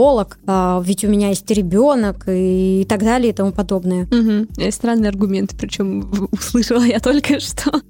а, 0.47 0.83
ведь 0.85 1.05
у 1.05 1.09
меня 1.09 1.29
есть 1.29 1.51
ребенок 1.51 2.25
и 2.27 2.87
так 2.89 3.01
далее 3.01 3.31
и 3.31 3.35
тому 3.35 3.53
подобное. 3.53 4.05
Угу. 4.07 4.71
Странный 4.71 5.09
аргумент, 5.09 5.55
причем 5.59 6.29
услышала 6.33 6.83
я 6.83 7.01
только 7.01 7.39
что. 7.41 7.81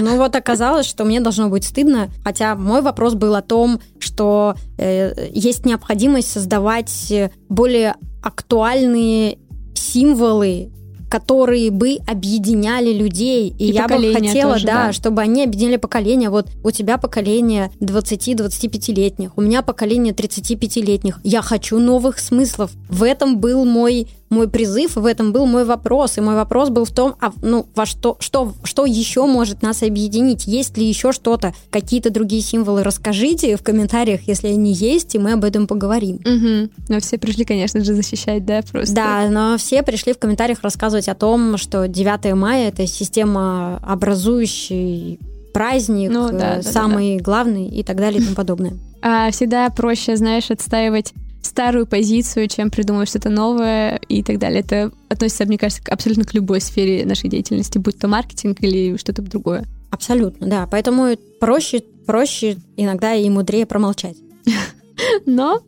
Ну 0.00 0.16
вот 0.16 0.34
оказалось, 0.34 0.86
что 0.86 1.04
мне 1.04 1.20
должно 1.20 1.48
быть 1.48 1.64
стыдно, 1.64 2.08
хотя 2.24 2.54
мой 2.54 2.80
вопрос 2.80 3.14
был 3.14 3.34
о 3.34 3.42
том, 3.42 3.80
что 3.98 4.54
э, 4.78 5.28
есть 5.32 5.66
необходимость 5.66 6.30
создавать 6.32 7.12
более 7.48 7.94
актуальные 8.22 9.38
символы 9.74 10.70
которые 11.08 11.70
бы 11.70 11.98
объединяли 12.06 12.92
людей. 12.92 13.54
И, 13.58 13.68
и 13.68 13.72
я 13.72 13.88
бы 13.88 14.12
хотела, 14.12 14.54
тоже, 14.54 14.66
да, 14.66 14.86
да, 14.86 14.92
чтобы 14.92 15.22
они 15.22 15.44
объединяли 15.44 15.76
поколение. 15.76 16.30
Вот 16.30 16.48
у 16.62 16.70
тебя 16.70 16.98
поколение 16.98 17.70
20-25-летних, 17.80 19.32
у 19.36 19.40
меня 19.40 19.62
поколение 19.62 20.12
35-летних. 20.12 21.20
Я 21.22 21.42
хочу 21.42 21.78
новых 21.78 22.18
смыслов. 22.18 22.70
В 22.88 23.02
этом 23.02 23.38
был 23.38 23.64
мой 23.64 24.08
мой 24.28 24.48
призыв, 24.48 24.96
в 24.96 25.06
этом 25.06 25.32
был 25.32 25.46
мой 25.46 25.64
вопрос. 25.64 26.18
И 26.18 26.20
мой 26.20 26.34
вопрос 26.34 26.70
был 26.70 26.84
в 26.84 26.90
том, 26.90 27.14
а, 27.20 27.32
ну, 27.42 27.66
во 27.74 27.86
что, 27.86 28.16
что, 28.20 28.52
что 28.64 28.86
еще 28.86 29.26
может 29.26 29.62
нас 29.62 29.82
объединить? 29.82 30.46
Есть 30.46 30.76
ли 30.76 30.86
еще 30.86 31.12
что-то, 31.12 31.54
какие-то 31.70 32.10
другие 32.10 32.42
символы? 32.42 32.82
Расскажите 32.82 33.56
в 33.56 33.62
комментариях, 33.62 34.22
если 34.26 34.48
они 34.48 34.72
есть, 34.72 35.14
и 35.14 35.18
мы 35.18 35.32
об 35.32 35.44
этом 35.44 35.66
поговорим. 35.66 36.16
Угу. 36.16 36.70
Но 36.88 37.00
все 37.00 37.18
пришли, 37.18 37.44
конечно 37.44 37.82
же, 37.84 37.94
защищать, 37.94 38.44
да, 38.44 38.62
просто. 38.62 38.94
Да, 38.94 39.28
но 39.30 39.56
все 39.58 39.82
пришли 39.82 40.12
в 40.12 40.18
комментариях 40.18 40.62
рассказывать 40.62 41.08
о 41.08 41.14
том, 41.14 41.56
что 41.56 41.86
9 41.86 42.34
мая— 42.34 42.68
это 42.70 42.86
система 42.86 43.78
образующий 43.78 45.20
праздник, 45.52 46.10
ну, 46.10 46.28
да, 46.30 46.56
да, 46.56 46.62
самый 46.62 47.14
да, 47.14 47.18
да. 47.18 47.24
главный 47.24 47.68
и 47.68 47.82
так 47.82 47.96
далее 47.96 48.20
и 48.20 48.24
тому 48.24 48.36
подобное. 48.36 48.74
А 49.00 49.30
всегда 49.30 49.70
проще, 49.70 50.16
знаешь, 50.16 50.50
отстаивать 50.50 51.14
старую 51.56 51.86
позицию, 51.86 52.48
чем 52.48 52.70
придумать 52.70 53.08
что-то 53.08 53.30
новое 53.30 53.98
и 54.10 54.22
так 54.22 54.38
далее. 54.38 54.60
Это 54.60 54.92
относится, 55.08 55.46
мне 55.46 55.56
кажется, 55.56 55.82
абсолютно 55.88 56.24
к 56.24 56.34
любой 56.34 56.60
сфере 56.60 57.06
нашей 57.06 57.30
деятельности, 57.30 57.78
будь 57.78 57.98
то 57.98 58.08
маркетинг 58.08 58.58
или 58.60 58.98
что-то 58.98 59.22
другое. 59.22 59.64
Абсолютно, 59.90 60.46
да. 60.46 60.68
Поэтому 60.70 61.16
проще, 61.40 61.82
проще 62.04 62.58
иногда 62.76 63.14
и 63.14 63.30
мудрее 63.30 63.64
промолчать. 63.64 64.18
Но 65.26 65.62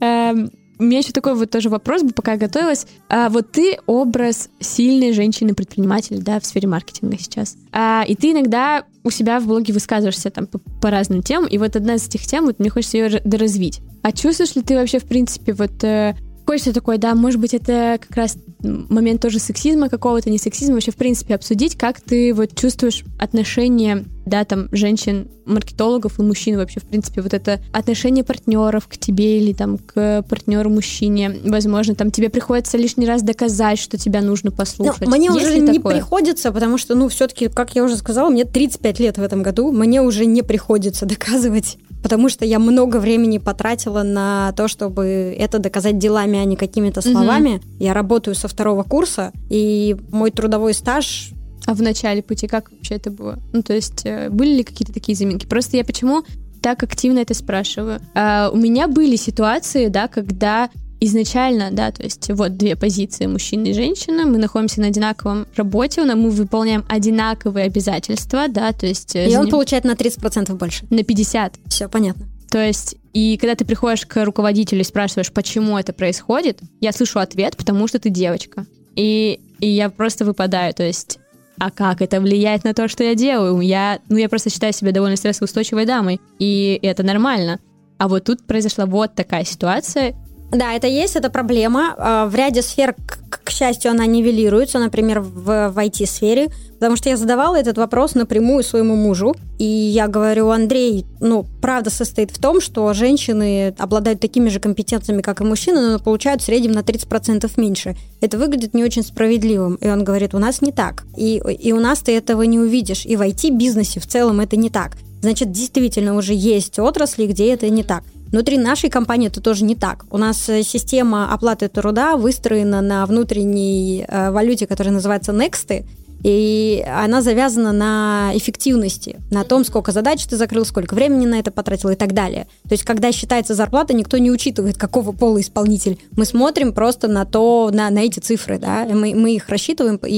эм, 0.00 0.50
у 0.78 0.84
меня 0.84 0.98
еще 0.98 1.12
такой 1.12 1.34
вот 1.34 1.50
тоже 1.50 1.68
вопрос 1.68 2.02
пока 2.14 2.32
я 2.32 2.38
готовилась. 2.38 2.86
А, 3.08 3.28
вот 3.28 3.52
ты 3.52 3.78
образ 3.86 4.48
сильной 4.60 5.12
женщины-предпринимателя, 5.12 6.18
да, 6.20 6.40
в 6.40 6.46
сфере 6.46 6.68
маркетинга 6.68 7.18
сейчас. 7.18 7.56
А, 7.72 8.04
и 8.06 8.14
ты 8.14 8.32
иногда 8.32 8.84
у 9.04 9.10
себя 9.10 9.40
в 9.40 9.46
блоге 9.46 9.72
высказываешься 9.72 10.30
там 10.30 10.46
по, 10.46 10.58
по 10.80 10.90
разным 10.90 11.22
темам, 11.22 11.48
и 11.48 11.58
вот 11.58 11.76
одна 11.76 11.94
из 11.94 12.06
этих 12.06 12.22
тем, 12.22 12.46
вот 12.46 12.58
мне 12.58 12.70
хочется 12.70 12.98
ее 12.98 13.20
доразвить. 13.24 13.80
А 14.02 14.12
чувствуешь 14.12 14.54
ли 14.54 14.62
ты 14.62 14.76
вообще, 14.76 14.98
в 14.98 15.04
принципе, 15.04 15.52
вот 15.52 15.82
э, 15.82 16.14
хочется 16.46 16.72
такой, 16.72 16.98
да, 16.98 17.14
может 17.14 17.40
быть, 17.40 17.54
это 17.54 17.98
как 18.00 18.16
раз 18.16 18.38
момент 18.62 19.20
тоже 19.20 19.38
сексизма 19.38 19.88
какого-то, 19.88 20.30
не 20.30 20.38
сексизма, 20.38 20.74
вообще, 20.74 20.92
в 20.92 20.96
принципе, 20.96 21.34
обсудить, 21.34 21.76
как 21.76 22.00
ты 22.00 22.32
вот 22.32 22.54
чувствуешь 22.54 23.04
отношение, 23.18 24.04
да, 24.28 24.44
там, 24.44 24.68
женщин, 24.72 25.28
маркетологов 25.44 26.18
и 26.18 26.22
мужчин 26.22 26.56
вообще, 26.56 26.80
в 26.80 26.84
принципе, 26.84 27.22
вот 27.22 27.34
это 27.34 27.60
отношение 27.72 28.24
партнеров 28.24 28.86
к 28.86 28.96
тебе 28.96 29.40
или 29.40 29.52
там 29.52 29.78
к 29.78 30.24
партнеру 30.28 30.70
мужчине, 30.70 31.36
возможно, 31.44 31.94
там 31.94 32.10
тебе 32.10 32.28
приходится 32.28 32.76
лишний 32.76 33.06
раз 33.06 33.22
доказать, 33.22 33.78
что 33.78 33.98
тебя 33.98 34.20
нужно 34.20 34.50
послушать. 34.50 35.08
Ну, 35.08 35.16
мне 35.16 35.26
Есть 35.26 35.36
уже 35.36 35.58
не 35.58 35.74
такое? 35.78 35.96
приходится, 35.96 36.52
потому 36.52 36.78
что, 36.78 36.94
ну, 36.94 37.08
все-таки, 37.08 37.48
как 37.48 37.74
я 37.74 37.84
уже 37.84 37.96
сказала, 37.96 38.30
мне 38.30 38.44
35 38.44 39.00
лет 39.00 39.18
в 39.18 39.22
этом 39.22 39.42
году, 39.42 39.72
мне 39.72 40.02
уже 40.02 40.26
не 40.26 40.42
приходится 40.42 41.06
доказывать 41.06 41.78
потому 42.02 42.28
что 42.28 42.44
я 42.44 42.58
много 42.58 42.98
времени 42.98 43.38
потратила 43.38 44.02
на 44.02 44.52
то, 44.52 44.68
чтобы 44.68 45.34
это 45.36 45.58
доказать 45.58 45.98
делами, 45.98 46.38
а 46.38 46.44
не 46.44 46.56
какими-то 46.56 47.00
словами. 47.00 47.56
Угу. 47.56 47.64
Я 47.80 47.92
работаю 47.92 48.34
со 48.34 48.48
второго 48.48 48.82
курса, 48.82 49.32
и 49.50 49.96
мой 50.10 50.30
трудовой 50.30 50.74
стаж 50.74 51.32
а 51.68 51.74
в 51.74 51.82
начале 51.82 52.22
пути 52.22 52.46
как 52.46 52.72
вообще 52.72 52.94
это 52.94 53.10
было? 53.10 53.38
Ну, 53.52 53.62
то 53.62 53.74
есть 53.74 54.00
э, 54.04 54.30
были 54.30 54.54
ли 54.56 54.64
какие-то 54.64 54.94
такие 54.94 55.14
заминки? 55.14 55.44
Просто 55.44 55.76
я 55.76 55.84
почему 55.84 56.24
так 56.62 56.82
активно 56.82 57.18
это 57.18 57.34
спрашиваю? 57.34 58.00
А, 58.14 58.48
у 58.50 58.56
меня 58.56 58.88
были 58.88 59.16
ситуации, 59.16 59.88
да, 59.88 60.08
когда 60.08 60.70
изначально, 60.98 61.68
да, 61.70 61.92
то 61.92 62.02
есть 62.02 62.30
вот 62.30 62.56
две 62.56 62.74
позиции, 62.74 63.26
мужчина 63.26 63.66
и 63.66 63.74
женщина, 63.74 64.24
мы 64.24 64.38
находимся 64.38 64.80
на 64.80 64.86
одинаковом 64.86 65.46
работе, 65.56 66.02
мы 66.04 66.30
выполняем 66.30 66.86
одинаковые 66.88 67.66
обязательства, 67.66 68.48
да, 68.48 68.72
то 68.72 68.86
есть... 68.86 69.14
э, 69.14 69.30
И 69.30 69.36
он 69.36 69.50
получает 69.50 69.84
на 69.84 69.92
30% 69.92 70.54
больше. 70.54 70.86
на 70.88 71.04
50. 71.04 71.56
Все 71.68 71.86
понятно. 71.90 72.26
То 72.50 72.64
есть, 72.64 72.96
и 73.12 73.36
когда 73.36 73.54
ты 73.56 73.66
приходишь 73.66 74.06
к 74.06 74.24
руководителю 74.24 74.80
и 74.80 74.84
спрашиваешь, 74.84 75.30
почему 75.30 75.76
это 75.76 75.92
происходит, 75.92 76.60
я 76.80 76.92
слышу 76.92 77.18
ответ, 77.18 77.58
потому 77.58 77.86
что 77.88 77.98
ты 77.98 78.08
девочка. 78.08 78.64
И, 78.96 79.38
и 79.60 79.68
я 79.68 79.90
просто 79.90 80.24
выпадаю, 80.24 80.72
то 80.72 80.82
есть, 80.82 81.18
а 81.58 81.70
как 81.70 82.02
это 82.02 82.20
влияет 82.20 82.64
на 82.64 82.74
то, 82.74 82.88
что 82.88 83.04
я 83.04 83.14
делаю? 83.14 83.60
Я, 83.60 84.00
ну, 84.08 84.16
я 84.16 84.28
просто 84.28 84.50
считаю 84.50 84.72
себя 84.72 84.92
довольно 84.92 85.16
стрессоустойчивой 85.16 85.86
дамой, 85.86 86.20
и 86.38 86.78
это 86.82 87.02
нормально. 87.02 87.58
А 87.98 88.08
вот 88.08 88.24
тут 88.24 88.46
произошла 88.46 88.86
вот 88.86 89.14
такая 89.14 89.44
ситуация, 89.44 90.14
Да, 90.50 90.72
это 90.72 90.86
есть, 90.86 91.14
это 91.16 91.28
проблема. 91.28 91.94
А, 91.98 92.26
В 92.26 92.34
ряде 92.34 92.62
сфер, 92.62 92.94
к, 92.94 93.44
к 93.44 93.50
счастью, 93.50 93.90
она 93.90 94.06
нивелируется, 94.06 94.78
например, 94.78 95.20
в, 95.20 95.70
в 95.70 95.78
IT-сфере, 95.78 96.48
потому 96.74 96.96
что 96.96 97.10
я 97.10 97.18
задавала 97.18 97.56
этот 97.56 97.76
вопрос 97.76 98.14
напрямую 98.14 98.62
своему 98.62 98.96
мужу, 98.96 99.34
и 99.58 99.64
я 99.64 100.08
говорю, 100.08 100.48
Андрей, 100.48 101.04
ну, 101.20 101.44
правда 101.60 101.90
состоит 101.90 102.30
в 102.30 102.38
том, 102.38 102.62
что 102.62 102.90
женщины 102.94 103.74
обладают 103.78 104.20
такими 104.20 104.48
же 104.48 104.58
компетенциями, 104.58 105.20
как 105.20 105.42
и 105.42 105.44
мужчины, 105.44 105.92
но 105.92 105.98
получают 105.98 106.40
в 106.40 106.46
среднем 106.46 106.72
на 106.72 106.80
30% 106.80 107.50
меньше. 107.56 107.94
Это 108.22 108.38
выглядит 108.38 108.72
не 108.72 108.84
очень 108.84 109.02
справедливым. 109.02 109.74
И 109.76 109.88
он 109.88 110.02
говорит, 110.02 110.34
у 110.34 110.38
нас 110.38 110.62
не 110.62 110.72
так. 110.72 111.04
И, 111.16 111.36
и 111.36 111.72
у 111.72 111.80
нас 111.80 111.98
ты 111.98 112.16
этого 112.16 112.42
не 112.42 112.58
увидишь. 112.58 113.04
И 113.04 113.16
в 113.16 113.20
IT-бизнесе 113.20 114.00
в 114.00 114.06
целом 114.06 114.40
это 114.40 114.56
не 114.56 114.70
так. 114.70 114.96
Значит, 115.20 115.50
действительно 115.50 116.14
уже 116.14 116.32
есть 116.32 116.78
отрасли, 116.78 117.26
где 117.26 117.52
это 117.52 117.68
не 117.68 117.82
так. 117.82 118.04
Внутри 118.30 118.58
нашей 118.58 118.90
компании 118.90 119.28
это 119.28 119.40
тоже 119.40 119.64
не 119.64 119.74
так. 119.74 120.04
У 120.10 120.18
нас 120.18 120.48
э, 120.48 120.62
система 120.62 121.32
оплаты 121.32 121.68
труда 121.68 122.16
выстроена 122.16 122.80
на 122.80 123.06
внутренней 123.06 124.04
э, 124.06 124.30
валюте, 124.30 124.66
которая 124.66 124.92
называется 124.92 125.32
Next, 125.32 125.84
и 126.24 126.84
она 126.86 127.22
завязана 127.22 127.72
на 127.72 128.32
эффективности, 128.34 129.20
на 129.30 129.44
том, 129.44 129.64
сколько 129.64 129.92
задач 129.92 130.24
ты 130.26 130.36
закрыл, 130.36 130.64
сколько 130.64 130.94
времени 130.94 131.26
на 131.26 131.38
это 131.38 131.50
потратил 131.50 131.90
и 131.90 131.94
так 131.94 132.12
далее. 132.12 132.48
То 132.64 132.72
есть, 132.72 132.84
когда 132.84 133.12
считается 133.12 133.54
зарплата, 133.54 133.94
никто 133.94 134.18
не 134.18 134.30
учитывает, 134.30 134.76
какого 134.76 135.12
пола 135.12 135.40
исполнитель. 135.40 135.98
Мы 136.16 136.24
смотрим 136.24 136.72
просто 136.72 137.08
на 137.08 137.24
то, 137.24 137.70
на, 137.72 137.88
на 137.90 138.00
эти 138.00 138.18
цифры, 138.18 138.58
да, 138.58 138.84
мы, 138.90 139.14
мы 139.14 139.36
их 139.36 139.48
рассчитываем, 139.48 139.96
и, 140.04 140.08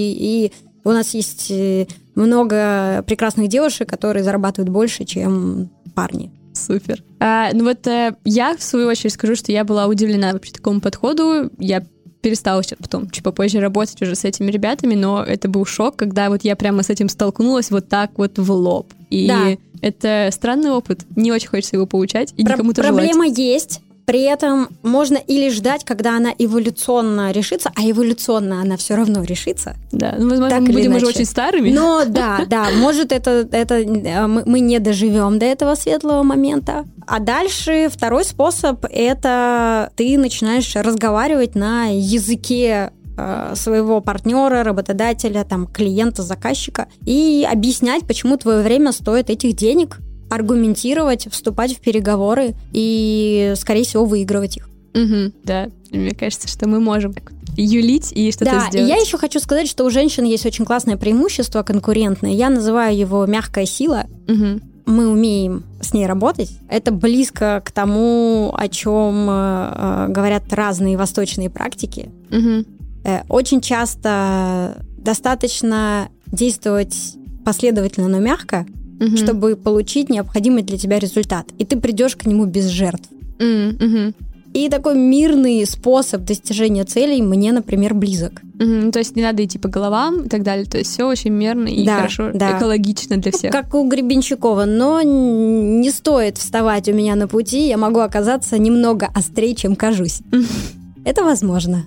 и 0.49 0.53
у 0.85 0.91
нас 0.91 1.13
есть 1.13 1.51
э, 1.51 1.87
много 2.15 3.05
прекрасных 3.07 3.49
девушек, 3.49 3.89
которые 3.89 4.25
зарабатывают 4.25 4.71
больше, 4.71 5.05
чем 5.05 5.69
парни. 5.95 6.31
Супер. 6.53 7.03
А, 7.21 7.51
ну 7.53 7.65
вот 7.65 7.87
э, 7.87 8.17
я, 8.25 8.57
в 8.57 8.63
свою 8.63 8.89
очередь, 8.89 9.13
скажу, 9.13 9.35
что 9.37 9.53
я 9.53 9.65
была 9.65 9.87
удивлена 9.87 10.33
вообще 10.33 10.53
такому 10.53 10.81
подходу. 10.81 11.51
Я 11.59 11.85
перестала 12.23 12.63
сейчас 12.63 12.79
потом 12.83 13.09
чуть 13.11 13.25
попозже 13.25 13.61
работать 13.61 14.01
уже 14.03 14.15
с 14.15 14.25
этими 14.25 14.51
ребятами, 14.51 14.95
но 14.95 15.23
это 15.23 15.49
был 15.49 15.65
шок, 15.65 15.97
когда 15.97 16.29
вот 16.29 16.45
я 16.45 16.55
прямо 16.57 16.83
с 16.83 16.91
этим 16.91 17.09
столкнулась 17.09 17.71
вот 17.71 17.89
так 17.89 18.13
вот 18.17 18.39
в 18.39 18.51
лоб. 18.53 18.93
И 19.09 19.27
Да. 19.27 19.57
это 19.81 20.29
странный 20.33 20.71
опыт. 20.71 21.01
Не 21.17 21.33
очень 21.33 21.49
хочется 21.49 21.77
его 21.77 21.87
получать 21.87 22.35
и 22.37 22.45
Про- 22.45 22.55
никому 22.55 22.73
тоже 22.75 22.89
желать. 22.89 23.07
Проблема 23.11 23.27
есть. 23.35 23.81
При 24.07 24.23
этом 24.23 24.69
можно 24.83 25.17
или 25.17 25.51
ждать, 25.51 25.85
когда 25.85 26.17
она 26.17 26.33
эволюционно 26.37 27.31
решится, 27.33 27.71
а 27.75 27.83
эволюционно 27.83 28.61
она 28.61 28.77
все 28.77 28.97
равно 28.97 29.23
решится. 29.23 29.77
Да, 29.93 30.15
ну, 30.19 30.31
возможно, 30.31 30.51
Так 30.51 30.61
мы 30.61 30.73
будем 30.73 30.91
уже 30.95 31.05
иначе. 31.05 31.19
очень 31.19 31.25
старыми. 31.25 31.71
Но 31.71 32.05
да, 32.07 32.45
да, 32.49 32.69
может 32.77 33.13
это, 33.13 33.49
это 33.53 33.75
э, 33.77 34.27
мы, 34.27 34.43
мы 34.47 34.61
не 34.61 34.79
доживем 34.79 35.39
до 35.39 35.47
этого 35.47 35.75
светлого 35.75 36.23
момента. 36.23 36.85
А 37.07 37.19
дальше 37.19 37.89
второй 37.91 38.25
способ 38.25 38.85
это 38.91 39.91
ты 39.97 40.19
начинаешь 40.19 40.75
разговаривать 40.77 41.55
на 41.55 41.87
языке 41.87 42.93
э, 43.17 43.53
своего 43.55 44.01
партнера, 44.01 44.63
работодателя, 44.65 45.45
там, 45.45 45.67
клиента, 45.67 46.23
заказчика 46.23 46.89
и 47.05 47.47
объяснять, 47.51 48.07
почему 48.07 48.37
твое 48.37 48.63
время 48.63 48.93
стоит 48.93 49.31
этих 49.31 49.55
денег, 49.55 49.99
аргументировать, 50.31 51.29
вступать 51.31 51.77
в 51.77 51.81
переговоры 51.81 52.55
и, 52.73 53.53
скорее 53.57 53.85
всего, 53.85 54.05
выигрывать 54.05 54.57
их. 54.57 54.69
Мгм, 54.95 55.33
да, 55.45 55.69
мне 55.91 56.13
кажется, 56.13 56.49
что 56.49 56.69
мы 56.69 56.81
можем 56.81 57.15
юлить 57.57 58.13
и 58.13 58.31
что-то 58.33 58.53
Да, 58.53 58.67
сделать. 58.71 58.89
я 58.89 58.97
еще 58.97 59.19
хочу 59.19 59.41
сказать, 59.41 59.69
что 59.69 59.85
у 59.85 59.91
женщин 59.91 60.25
есть 60.25 60.47
очень 60.47 60.65
классное 60.65 60.97
преимущество 60.97 61.63
конкурентное. 61.63 62.31
Я 62.33 62.49
называю 62.49 62.97
его 62.97 63.27
мягкая 63.27 63.67
сила. 63.67 64.05
Мгм. 64.27 64.63
Мы 64.87 65.09
умеем 65.09 65.65
с 65.81 65.93
ней 65.93 66.07
работать. 66.07 66.51
Это 66.69 66.91
близко 66.91 67.63
к 67.65 67.71
тому, 67.71 68.53
о 68.57 68.69
чем 68.69 69.27
э, 69.29 69.73
э, 69.75 70.07
говорят 70.09 70.53
разные 70.53 70.97
восточные 70.97 71.51
практики. 71.51 72.11
Мгм. 72.31 72.65
Э, 73.05 73.21
очень 73.29 73.61
часто 73.61 74.83
достаточно 74.99 76.09
действовать 76.27 76.97
последовательно, 77.45 78.09
но 78.09 78.19
мягко, 78.19 78.67
Мгм. 79.01 79.17
чтобы 79.17 79.57
получить 79.57 80.11
необходимый 80.11 80.63
для 80.63 80.77
тебя 80.79 80.99
результат. 80.99 81.47
И 81.59 81.65
ты 81.65 81.77
придешь 81.81 82.15
к 82.17 82.27
нему 82.27 82.45
без 82.45 82.67
жертв. 82.67 83.09
Мгм. 83.39 84.15
И 84.53 84.69
такой 84.69 84.97
мирный 84.99 85.65
способ 85.65 86.25
достижения 86.25 86.85
целей 86.85 87.23
мне, 87.23 87.53
например, 87.53 87.95
близок. 87.95 88.43
Ну, 88.55 88.91
То 88.91 88.99
есть 88.99 89.17
не 89.17 89.23
надо 89.23 89.45
идти 89.45 89.59
по 89.59 89.69
головам 89.69 90.25
и 90.25 90.29
так 90.29 90.43
далее. 90.43 90.67
То 90.67 90.77
есть 90.79 90.91
все 90.91 91.05
очень 91.07 91.31
мерно 91.31 91.69
и 91.69 91.87
Да, 91.87 91.97
хорошо, 91.99 92.31
да. 92.35 92.59
экологично 92.59 93.17
для 93.17 93.31
Ну, 93.33 93.39
всех. 93.39 93.53
Как 93.53 93.73
у 93.75 93.89
Гребенщикова, 93.89 94.65
но 94.67 95.01
не 95.03 95.91
стоит 95.91 96.37
вставать 96.37 96.89
у 96.89 96.93
меня 96.93 97.15
на 97.15 97.27
пути, 97.29 97.69
я 97.69 97.77
могу 97.79 98.01
оказаться 98.01 98.59
немного 98.59 99.09
острее, 99.15 99.55
чем 99.55 99.77
кажусь. 99.77 100.21
Это 101.05 101.23
возможно. 101.25 101.85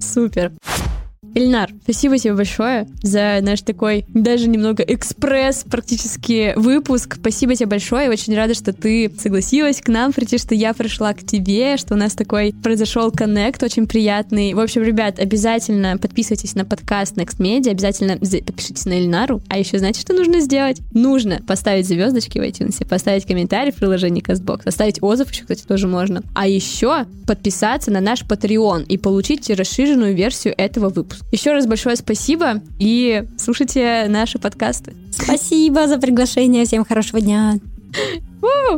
Супер. 0.00 0.52
Ильнар, 1.34 1.70
спасибо 1.82 2.18
тебе 2.18 2.34
большое 2.34 2.88
за 3.02 3.38
наш 3.42 3.60
такой 3.60 4.06
даже 4.08 4.48
немного 4.48 4.82
экспресс 4.82 5.64
практически 5.70 6.54
выпуск. 6.56 7.16
Спасибо 7.20 7.54
тебе 7.54 7.66
большое. 7.66 8.08
Очень 8.08 8.34
рада, 8.34 8.54
что 8.54 8.72
ты 8.72 9.12
согласилась 9.18 9.80
к 9.80 9.88
нам 9.88 10.12
прийти, 10.12 10.38
что 10.38 10.54
я 10.54 10.72
пришла 10.72 11.12
к 11.12 11.24
тебе, 11.24 11.76
что 11.76 11.94
у 11.94 11.96
нас 11.96 12.14
такой 12.14 12.54
произошел 12.62 13.10
коннект 13.10 13.62
очень 13.62 13.86
приятный. 13.86 14.54
В 14.54 14.60
общем, 14.60 14.82
ребят, 14.82 15.18
обязательно 15.18 15.98
подписывайтесь 15.98 16.54
на 16.54 16.64
подкаст 16.64 17.16
Next 17.16 17.38
Media, 17.38 17.70
обязательно 17.70 18.18
за- 18.20 18.38
подпишитесь 18.38 18.86
на 18.86 18.98
Ильнару. 19.00 19.42
А 19.48 19.58
еще 19.58 19.78
знаете, 19.78 20.00
что 20.00 20.14
нужно 20.14 20.40
сделать? 20.40 20.80
Нужно 20.92 21.40
поставить 21.46 21.86
звездочки 21.86 22.38
в 22.38 22.42
iTunes, 22.42 22.86
поставить 22.86 23.26
комментарий 23.26 23.72
в 23.72 23.76
приложении 23.76 24.22
CastBox, 24.22 24.62
оставить 24.64 25.02
отзыв 25.02 25.30
еще, 25.30 25.42
кстати, 25.42 25.64
тоже 25.64 25.86
можно. 25.86 26.22
А 26.34 26.46
еще 26.46 27.04
подписаться 27.26 27.90
на 27.90 28.00
наш 28.00 28.22
Patreon 28.22 28.84
и 28.86 28.96
получить 28.96 29.50
расширенную 29.50 30.14
версию 30.14 30.54
этого 30.56 30.88
выпуска. 30.88 31.25
Еще 31.32 31.52
раз 31.52 31.66
большое 31.66 31.96
спасибо 31.96 32.62
и 32.78 33.24
слушайте 33.38 34.06
наши 34.08 34.38
подкасты. 34.38 34.94
Спасибо 35.10 35.86
за 35.86 35.98
приглашение. 35.98 36.64
Всем 36.64 36.84
хорошего 36.84 37.20
дня. 37.20 37.58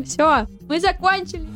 Все, 0.04 0.46
мы 0.68 0.80
закончили. 0.80 1.46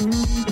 Thank 0.00 0.47